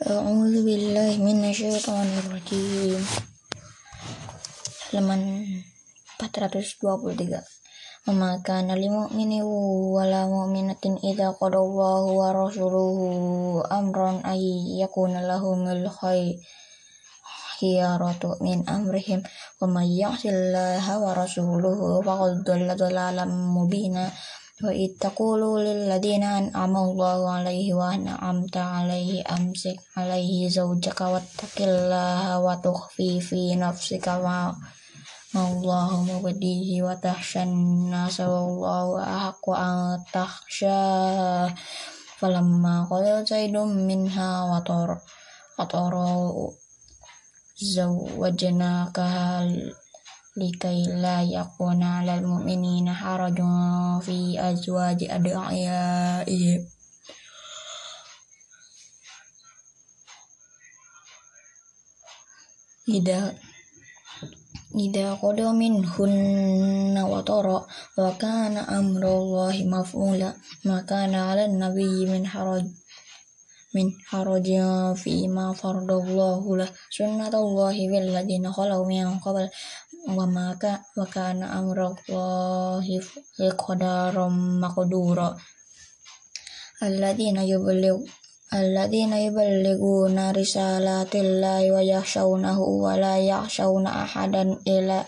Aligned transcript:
أعوذ 0.00 0.54
بالله 0.64 1.12
من 1.20 1.44
الشيطان 1.50 2.08
الرجيم 2.22 3.02
halaman 4.90 5.46
423 6.18 7.42
وما 8.08 8.42
كان 8.42 8.66
لمؤمن 8.74 9.32
ولا 9.94 10.26
مؤمنة 10.26 10.84
إذا 11.04 11.30
قضى 11.30 11.56
الله 11.56 12.02
ورسوله 12.20 12.98
أمرا 13.70 14.10
أن 14.26 14.38
يكون 14.82 15.14
لهم 15.30 15.58
الخيارة 17.60 18.22
من 18.40 18.68
أمرهم 18.68 19.22
ومن 19.62 19.86
يعص 20.02 20.26
الله 20.26 20.84
ورسوله 20.98 22.02
فقد 22.02 22.32
ضل 22.44 22.68
ضلالا 22.76 23.24
مبينا 23.24 24.10
وإذ 24.64 24.90
تقول 25.00 25.64
للذين 25.64 26.22
أنعم 26.22 26.76
الله 26.76 27.30
عليه 27.30 27.74
وأنعمت 27.74 28.56
عليه 28.56 29.24
أمسك 29.30 29.76
عليه 29.96 30.48
زوجك 30.48 31.00
واتق 31.00 31.56
الله 31.60 32.38
وتخفي 32.38 33.20
في 33.20 33.56
نفسك 33.56 34.08
ما 34.08 34.56
الله 35.34 36.02
مبديه 36.04 36.82
وتخشى 36.82 37.42
الناس 37.42 38.20
والله 38.20 39.02
أحق 39.16 39.50
أن 39.50 40.04
تخشاه 40.12 41.54
فلما 42.18 42.84
قضى 42.90 43.24
زيد 43.24 43.56
منها 43.56 44.30
وطر 44.44 44.98
وطر 45.58 45.94
زوجناكها 47.56 49.48
likai 50.35 50.83
la 51.03 51.23
yakuna 51.23 52.03
lal 52.03 52.21
mu'minina 52.27 52.91
harajun 52.91 54.03
fi 54.05 54.35
azwaji 54.35 55.07
ad'iyaihim 55.07 56.61
ida 62.97 63.31
ida 64.75 65.15
qada 65.23 65.55
minhunna 65.55 67.01
wa 67.07 67.23
tara 67.23 67.59
wa 67.95 68.11
kana 68.19 68.67
amrullahi 68.77 69.63
maf'ula 69.65 70.35
ma 70.67 70.77
kana 70.83 71.31
'alan 71.31 71.55
nabiyyi 71.63 72.11
min 72.11 72.27
haraj 72.27 72.67
min 73.75 73.91
harajin 74.07 74.95
fi 74.95 75.27
ma 75.27 75.51
faradallahu 75.51 76.55
lah 76.55 76.69
sunnatullahi 76.87 77.91
bil 77.91 78.07
ladina 78.15 78.47
khalau 78.47 78.87
min 78.87 79.03
qabl 79.19 79.51
wa 80.05 80.25
maka 80.29 80.85
wa 80.93 81.05
kana 81.09 81.57
amrullahi 81.57 83.01
qadaram 83.57 84.61
maqdura 84.61 85.33
alladzina 86.85 87.41
yuballigh 87.41 88.05
alladzina 88.53 89.17
yuballighuna 89.25 90.29
risalatillahi 90.29 91.73
wa 91.73 91.81
yakhshawnahu 91.81 92.85
wa 92.85 92.93
la 92.93 93.17
yakhshawna 93.17 94.05
ahadan 94.05 94.61
illa 94.69 95.01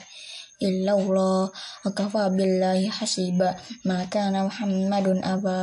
illa 0.58 0.98
Allah. 0.98 1.54
Wa 1.86 1.90
kafa 1.94 2.34
billahi 2.34 2.90
hasiba. 2.90 3.54
Ma 3.86 4.06
kana 4.10 4.50
Muhammadun 4.50 5.22
aba 5.22 5.60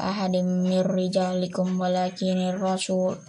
ahadim 0.00 0.64
mir 0.64 0.88
rijalikum 0.88 1.76
walakinir 1.76 2.56
rasul 2.56 3.20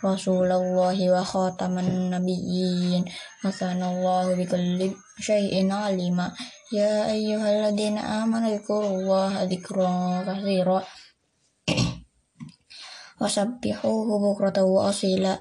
Rasulullahi 0.00 1.12
wa 1.12 1.20
khataman 1.20 2.08
nabiyyin. 2.08 3.04
Wa 3.44 3.52
kana 3.52 3.92
Allahu 3.92 4.32
bikulli 4.32 4.96
syai'in 5.20 5.68
alima. 5.68 6.32
Ya 6.72 7.04
ayyuhalladzina 7.04 8.24
amanu 8.24 8.48
dzkurullaha 8.48 9.44
dzikran 9.44 10.24
katsira 10.24 10.80
wasabbihuhu 13.20 14.12
bukratan 14.24 14.64
wa 14.64 14.88
asila. 14.88 15.36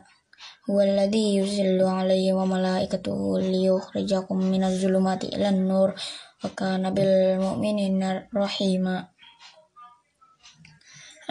Huwa 0.68 0.84
alladhi 0.84 1.40
yuzillu 1.40 1.88
alayhi 1.88 2.36
wa 2.36 2.44
malaikatuhu 2.44 3.40
liyukhrijakum 3.40 4.44
minaz 4.44 4.76
zulumati 4.76 5.32
ilan 5.32 5.72
nur 5.72 5.96
wa 5.96 6.50
kana 6.52 6.92
bil 6.92 7.40
mu'minina 7.40 8.28
rahima. 8.36 9.08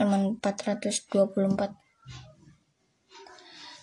Halaman 0.00 0.40
424 0.40 1.87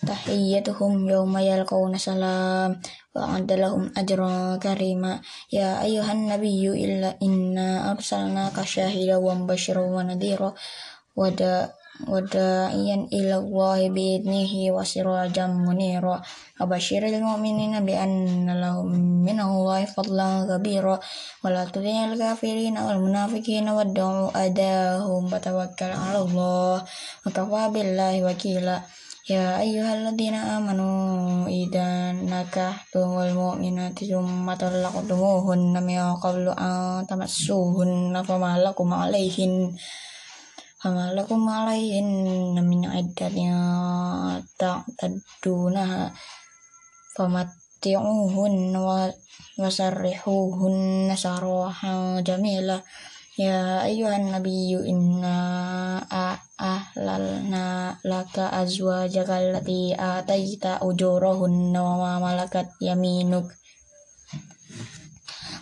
tahiyyatuhum 0.06 1.04
yawma 1.10 1.42
yalqawna 1.42 1.98
salam 1.98 2.78
wa 3.10 3.36
adalahum 3.36 3.90
ajran 3.98 4.56
karima 4.62 5.18
ya 5.50 5.82
ayuhan 5.82 6.30
nabiyyu 6.30 6.78
illa 6.78 7.18
inna 7.18 7.90
arsalnaka 7.90 8.62
syahida 8.62 9.18
wa 9.18 9.34
mubasyiran 9.34 9.90
wa 9.90 10.06
nadhira 10.06 10.54
wa 11.16 11.28
da 11.34 11.74
wadaiyan 12.04 13.08
ila 13.08 13.40
Allah 13.40 13.88
biidnihi 13.88 14.68
wa 14.68 14.84
sirajan 14.84 15.56
munira 15.56 16.20
abashiril 16.60 17.24
mu'minina 17.24 17.80
bi 17.80 17.96
anna 17.96 18.52
lahum 18.52 19.24
min 19.24 19.40
Allah 19.40 19.88
fadlan 19.88 20.44
kabira 20.44 21.00
wa 21.00 21.48
la 21.48 21.64
tudhil 21.64 22.12
kafirina 22.20 22.84
wal 22.84 23.00
munafiqina 23.00 23.72
wad'u 23.72 24.28
wa 29.26 29.34
Ya 29.34 29.58
ayyuhalladzina 29.58 30.54
amanu 30.54 31.50
idan 31.50 32.30
nakahtumul 32.30 33.34
mu'minati 33.34 34.06
thumma 34.06 34.54
talaqtumuhunna 34.54 35.82
min 35.82 35.98
qablu 36.22 36.54
an 36.54 37.02
tamassuhunna 37.10 38.22
fama 38.22 38.54
lakum 38.62 38.94
alaihin 38.94 39.74
fama 40.78 41.10
lakum 41.10 41.42
alaihin 41.42 42.54
Ya 53.36 53.84
ayuhan 53.84 54.32
nabiyyu 54.32 54.80
inna 54.88 55.36
ahlalna 56.56 57.92
laka 58.00 58.48
azwajaka 58.48 59.36
allati 59.36 59.92
ataita 59.92 60.80
ujurahunna 60.80 61.76
wa 61.76 62.00
ma 62.00 62.12
malakat 62.16 62.72
yaminuk. 62.80 63.52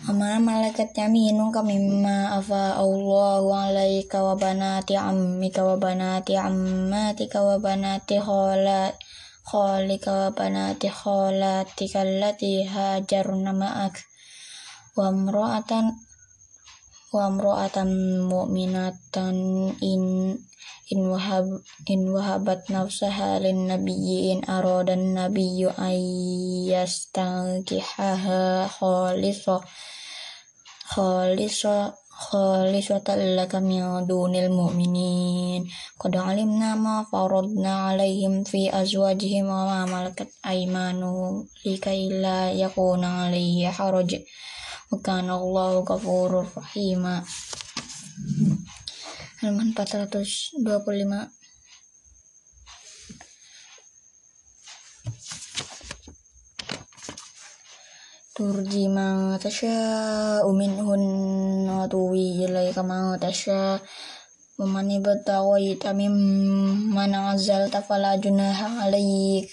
Ama 0.07 0.39
malakat 0.39 0.95
yaminuka 0.95 1.67
mimma 1.67 2.39
afa 2.39 2.79
Allahu 2.79 3.51
alaika 3.51 4.23
wa 4.23 4.39
banati 4.39 4.95
ammika 4.95 5.67
wa 5.67 5.75
banati 5.75 6.39
ammatika 6.39 7.43
wa 7.43 7.59
banati 7.59 8.23
khalat 8.23 8.95
khalika 9.43 10.11
wa 10.15 10.27
banati 10.31 10.87
khalatika 10.87 12.07
allati 12.07 12.63
hajarna 12.63 13.51
ma'ak. 13.51 13.99
Wa 14.95 15.11
imra'atan 15.11 16.04
wa 17.15 17.31
amro'atan 17.31 18.27
mu'minatan 18.27 19.35
in 19.79 20.35
in 20.91 20.99
wahab 21.09 21.47
in 21.87 22.11
wahabat 22.13 22.67
nafsaha 22.67 23.39
lin 23.39 23.71
nabiyyi 23.71 24.35
in 24.35 24.43
aradan 24.45 25.15
nabiyyu 25.17 25.71
ayyastankihaha 25.79 28.67
khalisa 28.67 29.63
khalisa 30.91 31.95
khalisatan 32.15 33.35
laka 33.35 33.59
min 33.59 33.83
dunil 34.07 34.47
mu'minin. 34.47 35.67
Qad 35.99 36.15
alimna 36.15 36.79
ma 36.79 37.03
faradna 37.03 37.91
alaihim 37.91 38.47
fi 38.47 38.71
azwajihim 38.71 39.51
wa 39.51 39.67
ma 39.67 39.79
malakat 39.83 40.31
aymanuhum 40.39 41.43
likai 41.67 42.07
la 42.23 42.55
yakuna 42.55 43.27
alaihi 43.27 43.67
haraj 43.67 44.15
Allahu 45.03 45.83
ghafurur 45.83 46.47
rahima 46.47 47.25
halaman 49.43 49.75
425 49.75 50.55
turji 58.35 58.91
ma 58.91 59.35
minhun 60.55 61.03
wa 61.67 61.87
tuwi 61.87 62.43
ilaika 62.43 62.83
ma 62.83 63.15
tasya 63.15 63.79
wa 64.55 64.65
man 64.67 64.87
ibtaghaita 64.87 65.91
mimman 65.91 67.11
azalta 67.11 67.83
fala 67.83 68.15
junaha 68.15 68.87
alaik. 68.87 69.51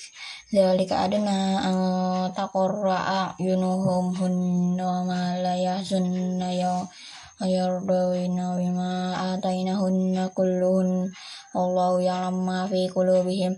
Dzalika 0.52 1.08
adna 1.08 1.64
an 1.64 1.76
taqarra 2.36 3.32
a'yunuhum 3.32 4.12
wa 4.76 5.00
ma 5.08 5.31
la 5.81 5.81
yahzunna 5.81 6.53
ya 6.53 6.85
ayardawina 7.41 8.61
bima 8.61 9.17
atainahunna 9.33 10.29
kulluhun 10.37 11.09
الله 11.57 12.01
يعلم 12.01 12.45
ما 12.45 12.69
في 12.69 12.85
قلوبهم 12.93 13.57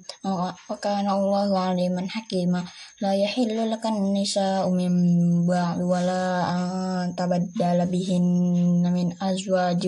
وكان 0.71 1.07
الله 1.09 1.49
عليما 1.59 2.07
حكيما 2.07 2.63
لا 3.03 3.11
يحل 3.11 3.71
لك 3.71 3.83
النساء 3.85 4.69
من 4.69 4.93
بعد 5.43 5.81
ولا 5.83 6.23
أن 6.55 6.61
تبدل 7.19 7.79
بهن 7.91 8.83
من 8.95 9.07
أزواج 9.19 9.83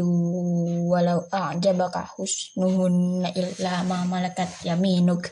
ولو 0.91 1.19
أعجبك 1.33 1.95
حسنهن 1.97 3.31
إلا 3.31 3.83
ما 3.87 4.03
ملكت 4.03 4.51
يمينك 4.65 5.23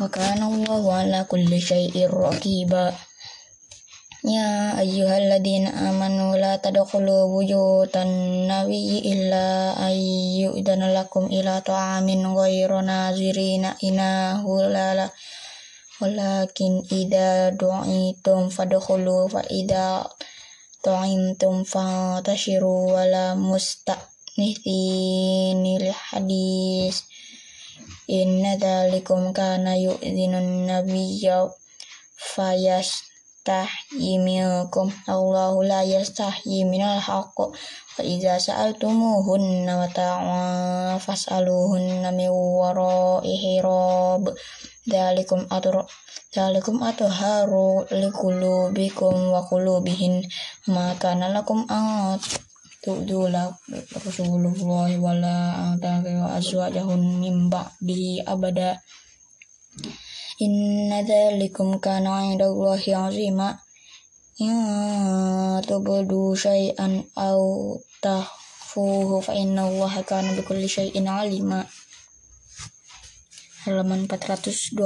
وكان 0.00 0.42
الله 0.42 0.82
على 0.92 1.24
كل 1.24 1.60
شيء 1.60 1.96
رقيبا 2.12 2.92
Ya 4.27 4.75
ayyuhalladzina 4.75 5.71
amanu 5.87 6.35
la 6.35 6.59
tadkhulu 6.59 7.31
buyutan 7.31 8.43
nabi 8.43 8.99
illa 8.99 9.71
ayyudana 9.79 10.91
lakum 10.91 11.31
ila 11.31 11.63
ta'amin 11.63 12.35
ghairu 12.35 12.83
nazirina 12.83 13.79
inahu 13.79 14.67
lala 14.67 15.07
walakin 16.03 16.83
idza 16.91 17.55
du'itum 17.55 18.51
fadkhulu 18.51 19.31
fa 19.31 19.47
idza 19.47 20.11
ta'imtum 20.83 21.63
fantashiru 21.63 22.99
wala 22.99 23.31
musta'nithini 23.31 25.87
li 25.87 25.91
hadis 25.95 27.07
inna 28.11 28.59
dzalikum 28.59 29.31
kana 29.31 29.79
yu'dhinun 29.79 30.67
nabiyya 30.67 31.47
fayas 32.19 33.06
yastahyi 33.47 34.19
minkum 34.19 34.91
Allahu 35.07 35.63
la 35.63 35.79
yastahyi 35.79 36.67
minal 36.67 36.99
haqq 36.99 37.37
wa 37.39 38.01
idza 38.03 38.35
sa'altumuhunna 38.43 39.87
mata'an 39.87 40.99
fas'aluhunna 40.99 42.11
min 42.11 42.27
wara'i 42.27 43.39
hirab 43.39 44.35
dalikum 44.83 45.47
atur 45.47 45.87
dalikum 46.35 46.83
atharu 46.83 47.87
liqulubikum 47.87 49.15
wa 49.31 49.39
qulubihin 49.47 50.27
ma 50.67 50.91
kana 50.99 51.31
lakum 51.31 51.63
an 51.71 52.19
tu'dula 52.83 53.47
rasulullah 53.95 54.91
wala 54.99 55.71
ta'ala 55.79 56.35
azwajahun 56.35 57.23
min 57.23 57.47
ba'di 57.47 58.19
abada 58.27 58.75
Inna 60.37 61.01
dzalikum 61.01 61.81
kana 61.81 62.29
'indallahi 62.29 62.93
'azima. 62.93 63.57
Ya 64.37 64.53
tubdu 65.65 66.37
syai'an 66.37 66.93
aw 67.17 67.41
tahfuhu 68.05 69.17
fa 69.25 69.33
innallaha 69.33 70.05
kana 70.05 70.37
bikulli 70.37 70.69
syai'in 70.69 71.09
'alima. 71.09 71.65
Halaman 73.65 74.05
426. 74.05 74.77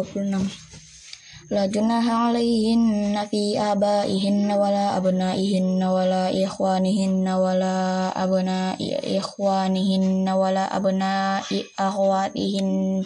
La 1.52 1.68
junaha 1.68 2.32
alaihinna 2.32 3.28
fi 3.28 3.60
abaihinna 3.60 4.56
wala 4.56 4.96
abnaihinna 4.96 5.84
wala 5.92 6.32
ikhwanihinna 6.32 7.34
wala 7.36 7.76
abnai 8.16 8.80
ikhwanihinna 9.20 10.32
wala 10.32 10.64
abnai 10.72 11.60
akhwatihinna 11.76 13.04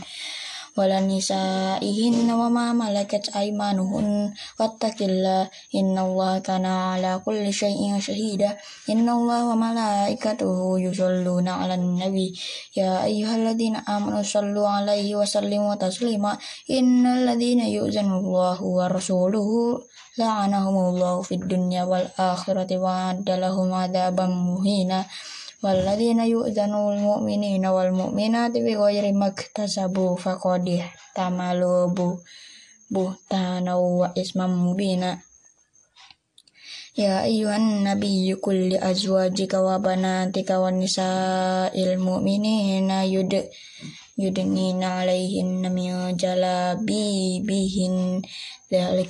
wala 0.75 0.99
nisaihinna 0.99 2.35
wa 2.35 2.51
ma 2.51 2.75
malakat 2.75 3.31
aymanuhun 3.31 4.35
wattaqillah 4.59 5.47
innallaha 5.71 6.43
kana 6.43 6.99
ala 6.99 7.23
kulli 7.23 7.47
syai'in 7.47 7.95
syahida 8.03 8.59
innallaha 8.91 9.55
wa 9.55 9.71
malaikatuhu 9.71 10.75
yusalluna 10.83 11.63
'alan 11.63 11.95
nabi 11.95 12.35
ya 12.75 13.07
ayyuhalladzina 13.07 13.87
amanu 13.87 14.19
sallu 14.19 14.67
'alaihi 14.67 15.15
wa 15.15 15.23
sallimu 15.23 15.79
taslima 15.79 16.35
innalladzina 16.67 17.71
yu'zanullaha 17.71 18.59
wa 18.59 18.91
rasuluhu 18.91 19.79
la'anahumullahu 20.19 21.23
fid 21.23 21.43
dunya 21.47 21.87
wal 21.87 22.07
akhirati 22.19 22.75
wa 22.75 23.15
adda 23.15 23.39
lahum 23.39 23.71
'adzaban 23.71 24.31
muhina 24.31 25.07
والذين 25.64 26.20
يؤذنوا 26.20 26.94
المؤمنين 26.94 27.66
والمؤمنات 27.66 28.50
بغير 28.50 29.12
ما 29.12 29.26
اكتسبوا 29.26 30.16
فقد 30.16 30.68
احتملوا 30.68 31.94
بهتانا 32.90 33.74
وإثما 33.74 34.46
مبينا 34.46 35.18
يا 36.98 37.24
أيها 37.24 37.56
النبي 37.56 38.34
كل 38.34 38.76
أزواجك 38.76 39.54
وبناتك 39.54 40.50
ونساء 40.50 41.74
المؤمنين 41.76 42.90
yudnina 44.15 45.03
alaihin 45.03 45.67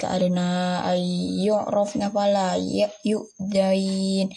arena 0.06 0.82
ayu 0.90 1.56
dzalika 1.62 2.10
pala 2.10 2.58
ya 2.58 2.90
yuk 3.06 3.30
yu'dain. 3.38 4.28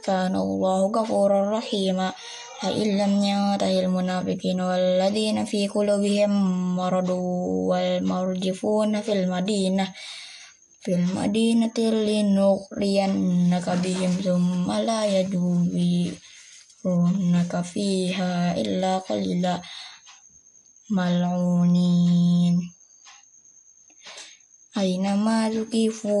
Kana 0.00 0.40
Allah 0.40 0.88
gafur 0.88 1.30
rahima. 1.30 2.08
La 2.64 2.72
illam 2.72 3.20
tahil 3.60 3.92
munafikin 3.92 4.56
waladina 4.56 5.44
fi 5.44 5.68
qulubihim 5.68 6.32
maradu 6.72 7.68
wal 7.68 8.00
marjifun 8.00 8.96
fil 9.04 9.28
madinah. 9.28 9.92
Fil 10.80 11.04
madinati 11.12 11.92
linuqriyannaka 11.92 13.76
bihim 13.84 14.16
summa 14.24 14.80
ya 14.80 15.20
yajubi 15.20 16.12
Runaka 16.84 17.64
fiha 17.64 18.56
illa 18.60 19.00
qalila 19.04 19.60
ملعونين 20.89 22.55
Ainama 24.79 25.51
zukifu 25.51 26.15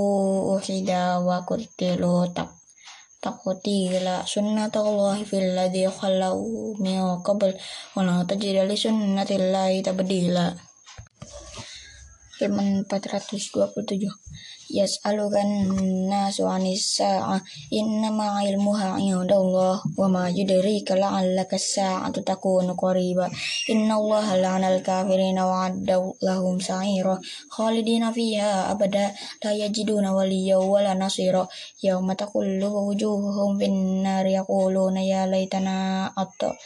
uhida 0.53 1.19
wa 1.23 1.41
kutilu 1.47 2.27
tak 2.35 2.49
takutila 3.23 4.27
sunnatullahi 4.27 5.23
fil 5.23 5.55
ladzi 5.55 5.87
khalau 5.87 6.75
min 6.83 6.99
qabl 7.23 7.55
wa 7.95 8.01
la 8.03 8.15
tajida 8.27 8.67
li 8.67 8.75
sunnatillahi 8.75 9.79
tabdila 9.87 10.59
Halaman 12.39 12.83
427 12.83 14.52
yas'alukan 14.70 15.48
nasu 16.08 16.48
anis 16.48 17.00
sa'ah 17.00 17.40
innama 17.68 18.40
ilmuha 18.46 18.96
indallah 19.00 19.82
wa 19.84 20.06
ma 20.08 20.24
yudrika 20.30 20.96
la'allaka 20.96 21.60
sa'atu 21.60 22.24
takunu 22.24 22.72
qariba. 22.78 23.28
Innallaha 23.68 24.40
la'anal 24.40 24.80
kafirina 24.80 25.44
wa 25.44 25.68
adda 25.68 26.00
lahum 26.22 26.60
sa'ira. 26.60 27.18
Khalidina 27.50 28.14
fiha 28.14 28.70
abada 28.72 29.12
la 29.44 29.50
yajiduna 29.52 30.16
waliya 30.16 30.60
wala 30.60 30.94
nasira. 30.94 31.44
Yawma 31.82 32.16
taqullu 32.16 32.68
wujuhuhum 32.68 33.60
fin 33.60 34.02
nar 34.02 34.26
yaquluna 34.26 35.00
ya 35.04 35.26
laitana 35.28 36.08
atta 36.16 36.56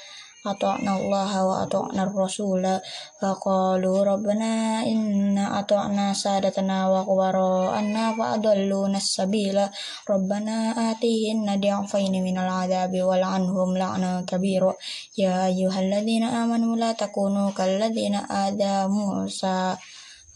ata'na 0.47 0.95
Allah 0.95 1.31
wa 1.43 1.67
ata'na 1.67 2.07
Rasula 2.07 2.79
faqalu 3.19 4.07
rabbana 4.07 4.87
inna 4.87 5.59
ata'na 5.59 6.15
sadatana 6.15 6.87
wa 6.87 7.03
kubara'anna 7.03 8.15
fa 8.15 8.39
adalluna 8.39 9.03
sabila 9.03 9.67
rabbana 10.07 10.79
atihinna 10.95 11.59
di'afaini 11.59 12.23
minal 12.23 12.47
adabi 12.47 13.03
wal 13.03 13.23
anhum 13.23 13.75
la'na 13.75 14.23
kabira 14.23 14.71
ya 15.19 15.51
ayyuhalladzina 15.51 16.47
amanu 16.47 16.79
la 16.79 16.95
takunu 16.95 17.51
kalladzina 17.51 18.31
ada 18.31 18.87
Musa 18.87 19.75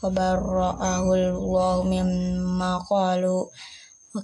fabarra'ahu 0.03 1.11
Allah 1.15 1.77
mimma 1.87 2.83
qalu 2.91 3.47
wa 4.13 4.21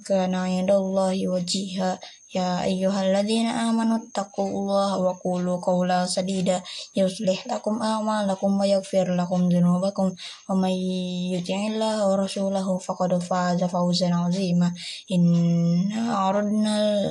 ayyuhalladzina 2.36 3.72
amanu 3.72 4.04
taqullaha 4.12 5.00
wa 5.00 5.16
qulu 5.16 5.56
qawlan 5.64 6.04
sadida. 6.04 6.60
Yuslih 6.92 7.40
lakum 7.48 7.80
a'malakum 7.80 8.60
wa 8.60 8.68
yaghfir 8.68 9.08
lakum 9.16 9.48
dhunubakum. 9.48 10.12
Wa 10.12 10.52
may 10.52 10.76
yuti'illaha 11.32 12.04
wa 12.04 12.20
rasulahu 12.20 12.76
faqad 12.76 13.16
faza 13.24 13.64
fawzan 13.64 14.12
'azima. 14.12 14.68
Inna 15.08 16.28
aradna 16.28 17.08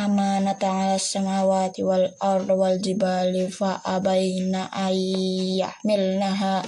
amanata 0.00 0.68
'ala 0.68 0.96
samawati 0.96 1.84
wal 1.84 2.08
ardi 2.20 2.54
wal 2.56 2.76
jibali 2.80 3.52
fa 3.52 3.84
abaina 3.84 4.72
ay 4.72 4.96
yahmilnaha 5.60 6.64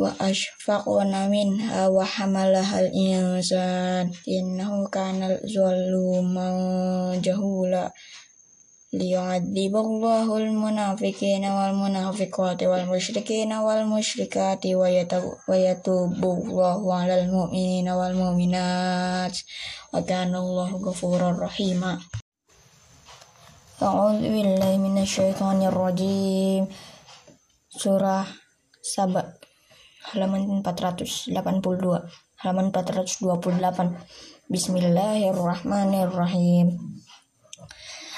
wa 0.00 0.08
ashfaqna 0.16 1.28
minha 1.28 1.92
wa 1.92 2.00
hamalaha 2.00 2.80
al-insan 2.80 4.08
innahu 4.24 4.88
kana 4.88 5.36
zaluman 5.44 7.20
jahula 7.20 7.92
liyu'adziballahu 8.92 10.32
al-munafiqina 10.32 11.48
wal 11.52 11.76
munafiqati 11.76 12.64
wal 12.68 12.88
musyrikina 12.88 13.60
wal 13.60 13.84
musyrikati 13.84 14.72
wa 14.76 14.88
yatubullahu 15.56 16.88
'alal 16.88 17.28
mu'minina 17.28 17.92
wal 17.92 18.16
mu'minat 18.16 19.32
wa 19.92 20.00
kana 20.04 20.40
Allahu 20.40 20.80
ghafurur 20.88 21.36
rahima 21.36 22.00
أعوذ 23.82 24.22
بالله 24.22 24.78
من 24.78 24.94
الشيطان 25.02 25.58
الرجيم 25.66 26.70
Surah 27.74 28.22
Saba 28.78 29.35
halaman 30.07 30.63
482 30.63 31.35
halaman 32.39 32.71
428 32.71 34.47
Bismillahirrahmanirrahim. 34.47 36.79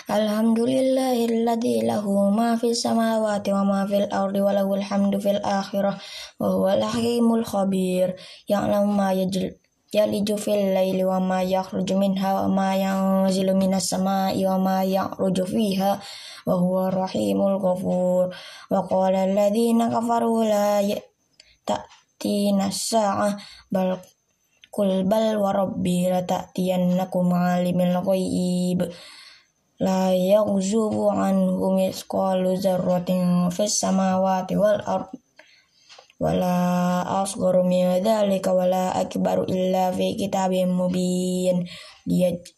Alhamdulillahilladzi 0.06 1.90
lahu 1.90 2.30
ma 2.30 2.54
fis 2.54 2.86
samawati 2.86 3.50
wa 3.50 3.66
ma 3.66 3.82
fil 3.90 4.06
ardi 4.14 4.38
wa 4.38 4.54
lahul 4.54 4.86
hamdu 4.86 5.18
fil 5.18 5.42
akhirah 5.42 5.98
wa 6.38 6.48
huwal 6.54 6.86
hakimul 6.86 7.42
khabir. 7.42 8.14
Ya'lamu 8.46 8.94
ma 8.94 9.10
yajl 9.10 9.58
yaliju 9.90 10.38
fil 10.38 10.78
laili 10.78 11.02
wa 11.02 11.18
ma 11.18 11.42
yakhruju 11.42 11.98
minha 11.98 12.46
wa 12.46 12.48
ma 12.50 12.78
yanzilu 12.78 13.58
minas 13.58 13.90
sama'i 13.90 14.46
wa 14.46 14.62
ma 14.62 14.86
yakhruju 14.86 15.50
fiha 15.50 15.98
wa 16.46 16.56
huwa 16.62 16.94
rahimul 16.94 17.58
ghafur. 17.58 18.30
Wa 18.70 18.86
qala 18.86 19.26
alladhina 19.26 19.90
kafaru 19.90 20.46
la 20.46 20.86
ta'tina 21.70 22.74
sa'ah 22.74 23.38
bal 23.70 24.02
kul 24.74 25.06
bal 25.06 25.38
wa 25.38 25.54
rabbi 25.54 26.10
la 26.10 26.26
ta'tiyannakum 26.26 27.30
alimil 27.30 27.96
ghaib 28.02 28.80
la 29.86 30.12
yaghzubu 30.12 31.14
anhu 31.14 31.78
misqalu 31.78 32.58
zarratin 32.58 33.54
fis 33.54 33.78
samawati 33.82 34.58
wal 34.58 34.82
wala 36.20 37.00
asgharu 37.24 37.64
min 37.64 38.04
dzalika 38.04 38.52
wala 38.52 38.92
akbaru 38.92 39.48
illa 39.48 39.88
fi 39.96 40.20
kitabim 40.20 40.76
mubin. 40.76 41.64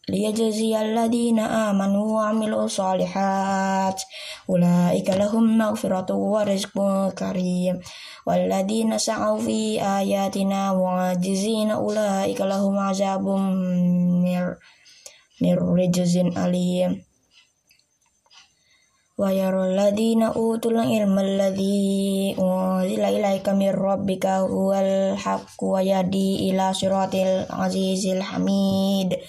Liyajzi 0.09 0.73
alladhina 0.73 1.69
amanu 1.69 2.17
wa 2.17 2.33
amilu 2.33 2.65
salihat. 2.65 4.01
Ulaika 4.49 5.13
lahum 5.13 5.45
maghfiratu 5.61 6.17
wa 6.17 6.41
rizqun 6.41 7.13
karim. 7.13 7.77
Walladhina 8.25 8.97
sa'u 8.97 9.37
fi 9.37 9.77
ayatina 9.77 10.73
mu'ajizina 10.73 11.77
ulaika 11.77 12.49
lahum 12.49 12.81
azabum 12.81 13.41
mir 14.25 14.57
mir 15.41 15.57
rijzin 15.57 16.33
alim 16.37 17.01
wa 19.21 19.29
yarul 19.29 19.77
ladina 19.77 20.33
utul 20.33 20.81
ilma 20.81 21.21
alladhi 21.21 22.33
unzila 22.41 23.13
ilaika 23.13 23.53
mir 23.53 23.77
rabbika 23.77 24.41
huwal 24.49 25.13
haqqu 25.13 25.77
wa 25.77 25.81
yadi 25.85 26.49
ila 26.49 26.73
siratil 26.73 27.45
azizil 27.45 28.17
hamid. 28.17 29.21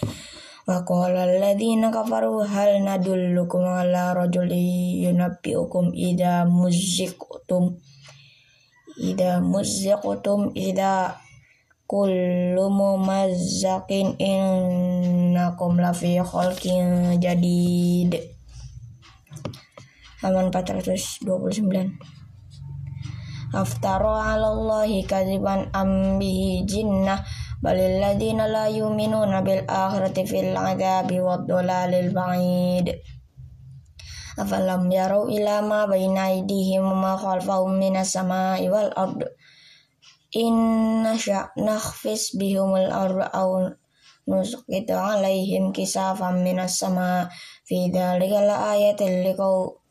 Wa 0.65 0.81
qala 0.89 1.29
alladhina 1.29 1.93
kafaru 1.93 2.41
hal 2.41 2.81
nadullukum 2.81 3.69
ala 3.69 4.17
rajuli 4.17 5.05
yunabbiukum 5.05 5.93
idza 5.93 6.49
muzziqtum 6.49 7.77
idza 8.97 9.45
muzziqtum 9.45 10.57
idza 10.57 11.21
kullu 11.85 12.65
mumazzaqin 12.73 14.17
innakum 14.17 15.77
lafi 15.77 16.17
khalqin 16.25 17.21
jadid 17.21 18.41
halaman 20.23 20.55
429 20.55 22.23
Aftaro 23.53 24.17
ala 24.17 24.49
Allahi 24.49 25.05
kadziban 25.05 25.69
ambihi 25.77 26.65
jinnah. 26.65 27.21
Balil 27.61 28.01
ladina 28.01 28.49
la 28.49 28.65
yu'minuna 28.65 29.45
bil 29.45 29.69
akhirati 29.69 30.25
fil 30.25 30.57
adabi 30.57 31.21
wad 31.21 31.45
dalalil 31.45 32.17
ba'id. 32.17 32.97
Afalam 34.41 34.89
yarau 34.89 35.29
ila 35.29 35.61
ma 35.61 35.85
baina 35.85 36.33
aydihim 36.33 36.81
ma 36.97 37.13
khalfahum 37.21 37.77
minas 37.77 38.17
sama'i 38.17 38.73
wal 38.73 38.89
ard. 38.97 39.21
Inna 40.33 41.13
sya' 41.21 41.53
nakhfis 41.61 42.33
bihumul 42.41 42.89
ard 42.89 43.21
aw 43.37 43.69
nusqitu 44.25 44.97
alaihim 44.97 45.77
kisafan 45.77 46.41
minas 46.41 46.81
sama 46.81 47.29
fi 47.69 47.93
dhalika 47.93 48.41
la 48.41 48.73
ayatin 48.73 49.21
liqau 49.29 49.82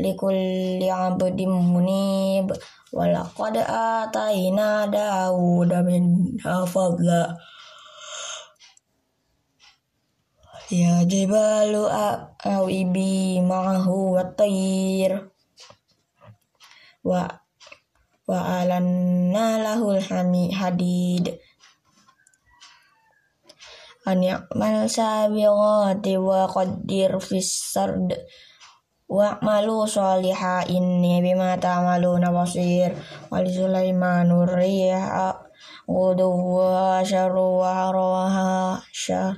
likulli 0.00 0.88
abdin 0.88 1.52
munib. 1.52 2.56
Walaqad 2.90 3.54
atayna 3.62 4.90
Dawuda 4.90 5.86
min 5.86 6.34
hafadla 6.42 7.38
Ya 10.70 11.02
jibalu 11.02 11.90
ibi 12.70 13.42
ma'ahu 13.42 14.14
wa 14.14 14.22
tayir 14.38 15.26
wa 17.02 17.26
wa 18.30 18.38
alanna 18.62 19.58
lahul 19.58 19.98
hadid. 19.98 21.42
An 24.06 24.22
ya'mal 24.22 24.86
sabiqati 24.86 26.14
wa 26.22 26.46
qaddir 26.46 27.18
fis 27.18 27.50
sard 27.50 28.14
wa'malu 29.10 29.90
sholiha 29.90 30.70
inni 30.70 31.18
bima 31.18 31.58
ta'maluna 31.58 32.30
basir. 32.30 32.94
Wali 33.26 33.50
Sulaiman 33.50 34.30
riha 34.46 35.34
wa 35.90 37.02
syaru 37.02 37.58
wa 37.58 37.90
rawaha 37.90 38.78
syar 38.94 39.34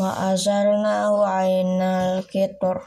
wa 0.00 0.32
azalnahu 0.32 1.22
ainal 1.28 2.24
kitur. 2.24 2.80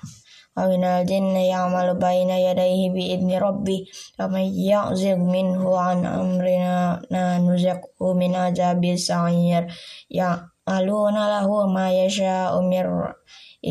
Wa 0.57 0.65
minal 0.65 1.05
jinni 1.05 1.53
ya'malu 1.53 2.01
baina 2.01 2.41
yadayhi 2.41 2.89
bi 2.89 3.13
idni 3.13 3.37
rabbi. 3.37 3.85
Wa 4.17 4.25
man 4.25 4.49
ya'zig 4.49 5.21
minhu 5.21 5.77
an 5.77 6.01
amrina 6.01 6.97
na 7.13 7.37
nuzikhu 7.37 8.17
min 8.17 8.33
azabi 8.33 8.97
sa'ir. 8.97 9.69
Ya'aluna 10.09 11.29
lahu 11.37 11.69
ma 11.69 11.93
yasha'u 11.93 12.65
mir 12.65 12.89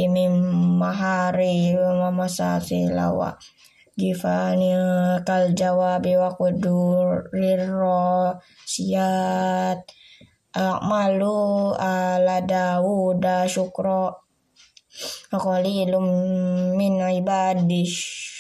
imim 0.05 0.37
mahari 0.77 1.73
mamasasi 1.73 2.93
lawa. 2.93 3.41
Gifani 3.97 4.77
kal 5.25 5.57
jawabi 5.57 6.21
wa 6.21 6.29
kudurir 6.37 7.65
siat 8.69 9.81
amalu 10.53 11.73
ala 11.81 12.45
dawuda 12.45 13.49
syukro 13.49 14.21
qalilum 15.33 16.07
min 16.77 17.01
ibadish 17.01 18.36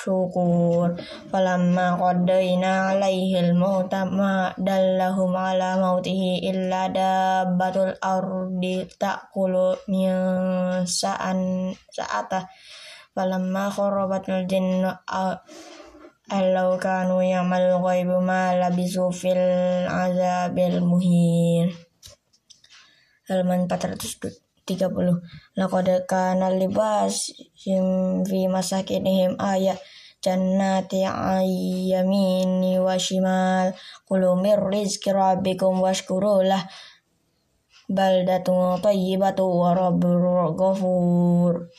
syukur 0.00 0.96
falamma 1.28 2.00
qaddaina 2.00 2.96
alaihil 2.96 3.52
mauta 3.52 4.08
ma 4.08 4.48
dallahum 4.56 5.36
ala 5.36 5.76
mautihi 5.76 6.40
illa 6.48 6.88
dabbatul 6.88 7.92
ardi 8.00 8.88
ta'kulu 8.96 9.84
min 9.92 10.14
sa'an 10.88 11.68
sa'ata 11.92 12.48
falamma 13.12 13.68
kharabatul 13.68 14.48
jinnu 14.48 14.88
allau 16.30 16.78
kanu 16.80 17.20
yamal 17.20 17.84
ghaibu 17.84 18.22
ma 18.24 18.56
labisu 18.56 19.12
fil 19.12 19.44
azabil 19.84 20.80
muhin 20.80 21.74
halaman 23.28 23.68
430 24.76 25.58
laqad 25.58 25.88
kana 26.06 26.54
libas 26.54 27.34
fi 27.58 28.40
masakinihim 28.46 29.34
ayat 29.40 29.78
jannati 30.20 31.04
ayyamini 31.08 32.76
wa 32.78 32.94
shimal. 33.00 33.72
Kulu 34.04 34.36
mir 34.36 34.60
rizki 34.60 35.10
rabbikum 35.10 35.80
washkuru 35.80 36.44
lah 36.44 36.62
baldatu 37.88 38.78
tayyibatu 38.84 39.48
wa 39.48 39.74
rabbur 39.74 40.54
ghafur. 40.54 41.72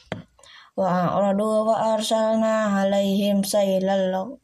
Wa 0.75 1.15
aradu 1.15 1.69
wa 1.69 1.95
arsalna 1.95 2.81
alaihim 2.81 3.45
saylal 3.45 4.41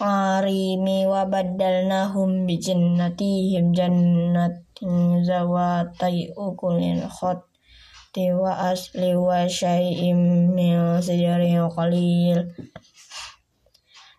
arimi 0.00 1.06
wa 1.06 1.22
baddalnahum 1.22 2.50
bi 2.50 2.58
jannatihim 2.58 3.70
jannatin 3.70 5.22
zawatai 5.22 6.34
ukulin 6.34 7.06
khatti 7.06 7.53
wa 8.30 8.70
asli 8.70 9.18
wa 9.18 9.42
syai'im 9.50 10.54
min 10.54 11.02
sijarin 11.02 11.66
qalil. 11.74 12.54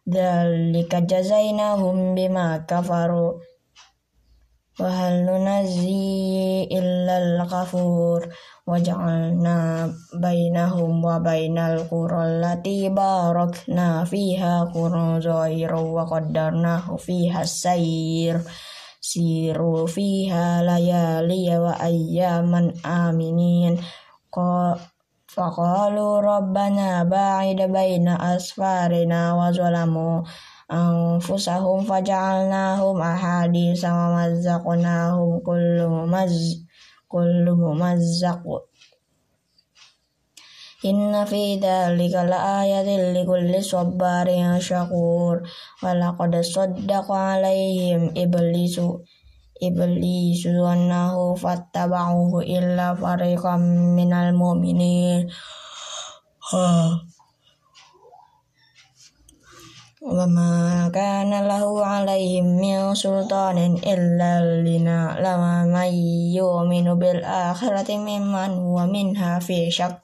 Dzalika 0.03 1.07
jazainahum 1.07 2.11
bima 2.11 2.67
kafaru. 2.67 3.39
Wa 4.75 4.91
hal 4.91 5.23
nunazzi 5.23 6.67
illal 6.67 7.47
ghafur. 7.47 8.27
Wa 8.67 8.75
ja'alna 8.75 9.87
bainahum 10.19 10.99
wa 10.99 11.23
bainal 11.23 11.87
qura 11.87 12.27
allati 12.27 12.91
barakna 12.91 14.03
fiha 14.03 14.67
qura 14.75 15.23
zahira 15.23 15.79
wa 15.79 16.03
qaddarnahu 16.03 16.99
fiha 16.99 17.47
sayr 17.47 18.43
siru 19.05 19.85
fiha 19.85 20.65
layaliya 20.65 21.61
wa 21.61 21.73
ayyaman 21.77 22.73
aminin. 22.81 23.77
Ko 24.33 24.73
faqalu 25.29 26.25
rabbana 26.25 27.05
ba'id 27.05 27.61
baina 27.69 28.17
asfarina 28.33 29.37
wa 29.37 29.53
zalamu 29.53 30.25
anfusahum 30.65 31.85
faja'alnahum 31.85 32.97
ahadisa 32.97 33.93
wa 33.93 34.25
mazzaqnahum 34.25 35.45
kullu 35.45 36.01
maz 37.77 38.23
كل 40.84 40.88
ممزق 40.88 41.00
كل 41.00 41.00
ممزق 41.00 41.20
إن 41.20 41.24
في 41.24 41.54
ذلك 41.54 42.14
لآية 42.14 43.12
لكل 43.12 43.64
صبار 43.64 44.60
شكور 44.60 45.42
ولقد 45.82 46.40
صدق 46.40 47.12
عليهم 47.12 48.14
إبليس 48.16 48.80
إبليس 49.62 50.48
ظنه 50.48 51.34
فاتبعوه 51.34 52.42
إلا 52.42 52.94
فريقا 52.94 53.56
من 53.56 54.12
المؤمنين 54.12 55.28
وما 60.02 60.90
كان 60.94 61.48
له 61.48 61.86
عليهم 61.86 62.44
من 62.44 62.94
سلطان 62.94 63.58
إلا 63.86 64.62
لنعلم 64.68 65.72
من 65.72 65.92
يؤمن 66.34 66.94
بالآخرة 66.94 67.96
ممن 67.96 68.50
هو 68.50 68.86
منها 68.86 69.38
في 69.38 69.70
شك 69.70 70.03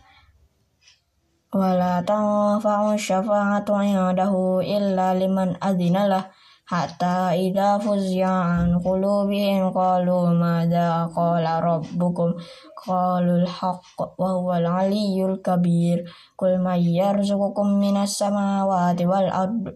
wala 1.51 1.99
tanfa'u 1.99 2.95
syafa'atu 2.95 3.83
indahu 3.83 4.63
illa 4.63 5.11
liman 5.11 5.59
adinalah 5.59 6.31
hatta 6.71 7.35
idza 7.35 7.75
fuzya 7.83 8.31
an 8.63 8.79
qulubihim 8.79 9.67
qalu 9.75 10.31
madza 10.31 11.11
qala 11.11 11.59
rabbukum 11.59 12.39
qalul 12.79 13.43
haqq 13.43 14.15
wa 14.15 14.39
huwal 14.39 14.63
aliyyul 14.63 15.43
kabir 15.43 16.07
qul 16.39 16.55
may 16.63 16.79
yarzuqukum 16.87 17.83
minas 17.83 18.15
samawati 18.15 19.03
wal 19.03 19.27
ard 19.27 19.75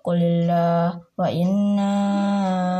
qulillah 0.00 0.96
wa 0.96 1.28
inna 1.28 1.92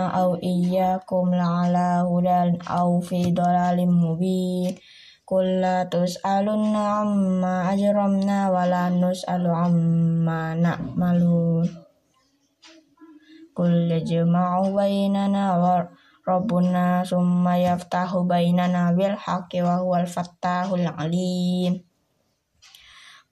aw 0.09 0.41
iyyakum 0.41 1.37
la'ala 1.37 2.09
hudan 2.09 2.57
aw 2.65 2.97
fi 3.05 3.29
dhalalim 3.29 3.93
mubin 5.23 5.29
Qul 5.29 5.63
la 5.63 5.87
tus'alunna 5.87 7.07
amma 7.07 7.71
ajramna 7.71 8.51
wa 8.51 8.67
la 8.67 8.91
nus'alu 8.91 9.51
amma 9.55 10.55
na'malun. 10.59 11.67
Kul 13.55 13.87
yajma'u 13.87 14.75
bainana 14.75 15.61
wa 15.61 15.87
rabbuna 16.27 17.05
summa 17.05 17.55
yaftahu 17.55 18.27
bainana 18.27 18.93
bil 18.97 19.15
haqqi 19.15 19.63
wa 19.63 19.79
huwal 19.79 20.11
fattahul 20.11 20.91
alim. 20.91 21.87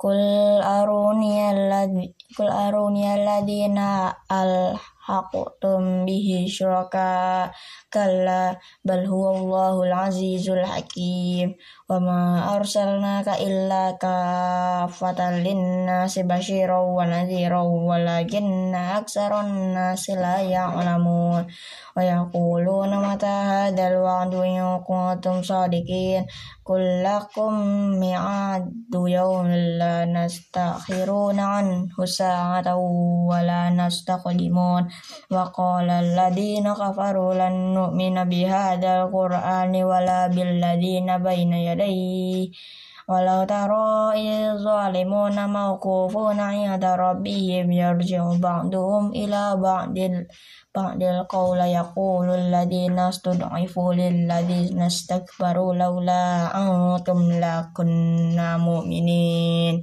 Kul 0.01 0.21
aruni 0.63 1.43
alladhi 1.43 2.15
Kul 2.31 2.49
aruni 2.49 3.05
alladhina 3.05 4.15
al 4.31 4.79
haqtum 5.11 6.07
bihi 6.07 6.47
syuraka 6.47 7.51
kalla 7.91 8.55
bal 8.87 9.03
huwa 9.05 9.35
Allahul 9.35 9.93
azizul 9.93 10.63
hakim. 10.63 11.59
Wa 11.91 11.99
ma 11.99 12.55
arsalnaka 12.55 13.35
illa 13.43 13.99
kafatan 13.99 15.43
linnasi 15.43 16.23
basyiran 16.23 16.87
wa 16.95 17.03
nadhiran 17.03 17.67
walakinna 17.67 19.03
aksarun 19.03 19.75
nasi 19.75 20.15
la 20.15 20.39
ya'lamun. 20.39 21.51
Wa 21.91 21.99
yaquluna 21.99 23.03
mata 23.03 23.67
hadzal 23.67 23.99
wa'du 24.07 24.47
in 24.47 24.63
kuntum 24.87 25.43
sadiqin. 25.43 26.31
Kullakum 26.63 27.99
mi'adu 27.99 29.11
yawmin 29.11 29.75
la 29.83 30.07
nastakhiruna 30.07 31.59
anhu 31.59 32.07
sa'atan 32.07 32.79
wa 33.27 33.43
la 33.43 33.75
nastaqdimun. 33.75 34.87
Wa 35.27 35.51
qala 35.51 35.99
alladhina 36.07 36.79
kafaru 36.79 37.35
lan 37.35 37.75
nu'mina 37.81 38.29
bihadzal 38.29 39.09
qur'ani 39.09 39.81
wala 39.91 40.29
billadzina 40.29 41.17
baina 41.25 41.57
yadayhi 41.69 42.53
walau 43.11 43.43
taro 43.43 44.15
izzalimuna 44.15 45.51
mawqufuna 45.51 46.55
'inda 46.55 46.95
rabbihim 46.95 47.67
yarji'u 47.75 48.39
ba'duhum 48.39 49.11
ila 49.23 49.59
ba'dil 49.59 50.31
ba'dil 50.71 51.19
qawla 51.27 51.67
yaqulu 51.67 52.31
alladziina 52.39 53.11
stud'ifu 53.11 53.83
lilladziina 53.99 54.87
istakbaru 54.87 55.75
laula 55.81 56.55
antum 56.55 57.35
la 57.43 57.55
kunna 57.75 58.49
mu'minin. 58.63 59.83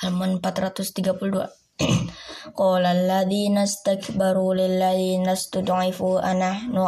Halaman 0.00 0.40
432 0.40 1.44
Qala 2.52 2.92
alladhina 2.92 3.64
istakbaru 3.64 4.52
lilladhina 4.60 5.32
istud'ifu 5.32 6.20
anahnu 6.20 6.84